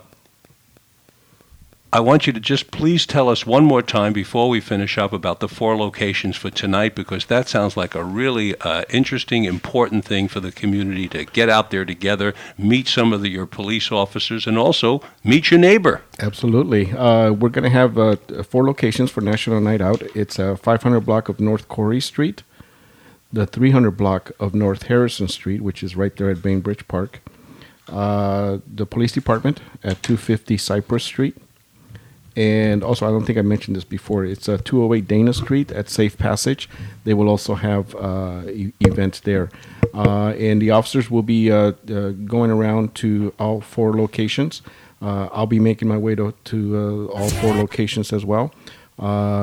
[1.95, 5.13] I want you to just please tell us one more time before we finish up
[5.13, 10.05] about the four locations for tonight, because that sounds like a really uh, interesting, important
[10.05, 13.93] thing for the community to get out there together, meet some of the, your police
[13.93, 16.03] officers, and also meet your neighbor.
[16.19, 16.91] Absolutely.
[16.91, 20.03] Uh, we're going to have uh, four locations for National Night Out.
[20.17, 22.43] It's a 500 block of North Corry Street,
[23.33, 27.21] the 300 block of North Harrison Street, which is right there at Bainbridge Park,
[27.89, 31.37] uh, the police department at 250 Cypress Street,
[32.37, 34.25] and also I don't think I mentioned this before.
[34.25, 36.69] It's uh, 208 Dana Street at Safe Passage.
[37.05, 39.51] They will also have uh, e- events there,
[39.95, 44.63] uh, and the officers will be uh, uh, going around to all four locations.
[45.01, 48.55] I'll be making my way to, to all four locations as well.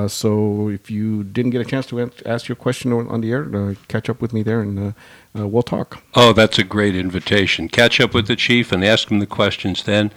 [0.08, 3.76] So if you didn't get a chance to ask your question on, on the air,
[3.88, 4.96] catch up with me there, and
[5.36, 6.02] we'll talk.
[6.16, 7.70] Oh, that's a great invitation.
[7.70, 10.12] Catch up with the chief and ask him the questions then.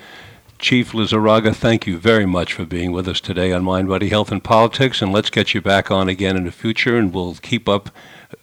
[0.65, 4.33] Chief Lizarraga, thank you very much for being with us today on Mind, Body, Health,
[4.33, 5.03] and Politics.
[5.03, 7.91] And let's get you back on again in the future, and we'll keep up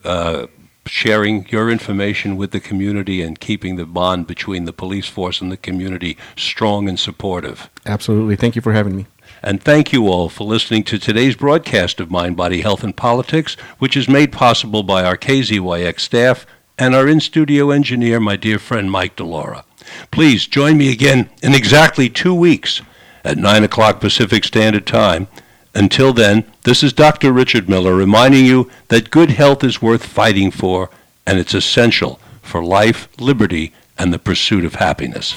[0.03, 0.45] uh,
[0.85, 5.51] sharing your information with the community and keeping the bond between the police force and
[5.51, 7.71] the community strong and supportive.
[7.87, 8.35] Absolutely.
[8.35, 9.07] Thank you for having me.
[9.41, 13.55] And thank you all for listening to today's broadcast of Mind, Body, Health, and Politics,
[13.79, 16.45] which is made possible by our KZYX staff
[16.77, 19.65] and our in studio engineer, my dear friend Mike Delora.
[20.11, 22.81] Please join me again in exactly two weeks
[23.23, 25.27] at 9 o'clock Pacific Standard Time.
[25.73, 27.31] Until then, this is Dr.
[27.31, 30.89] Richard Miller reminding you that good health is worth fighting for,
[31.25, 35.33] and it's essential for life, liberty, and the pursuit of happiness.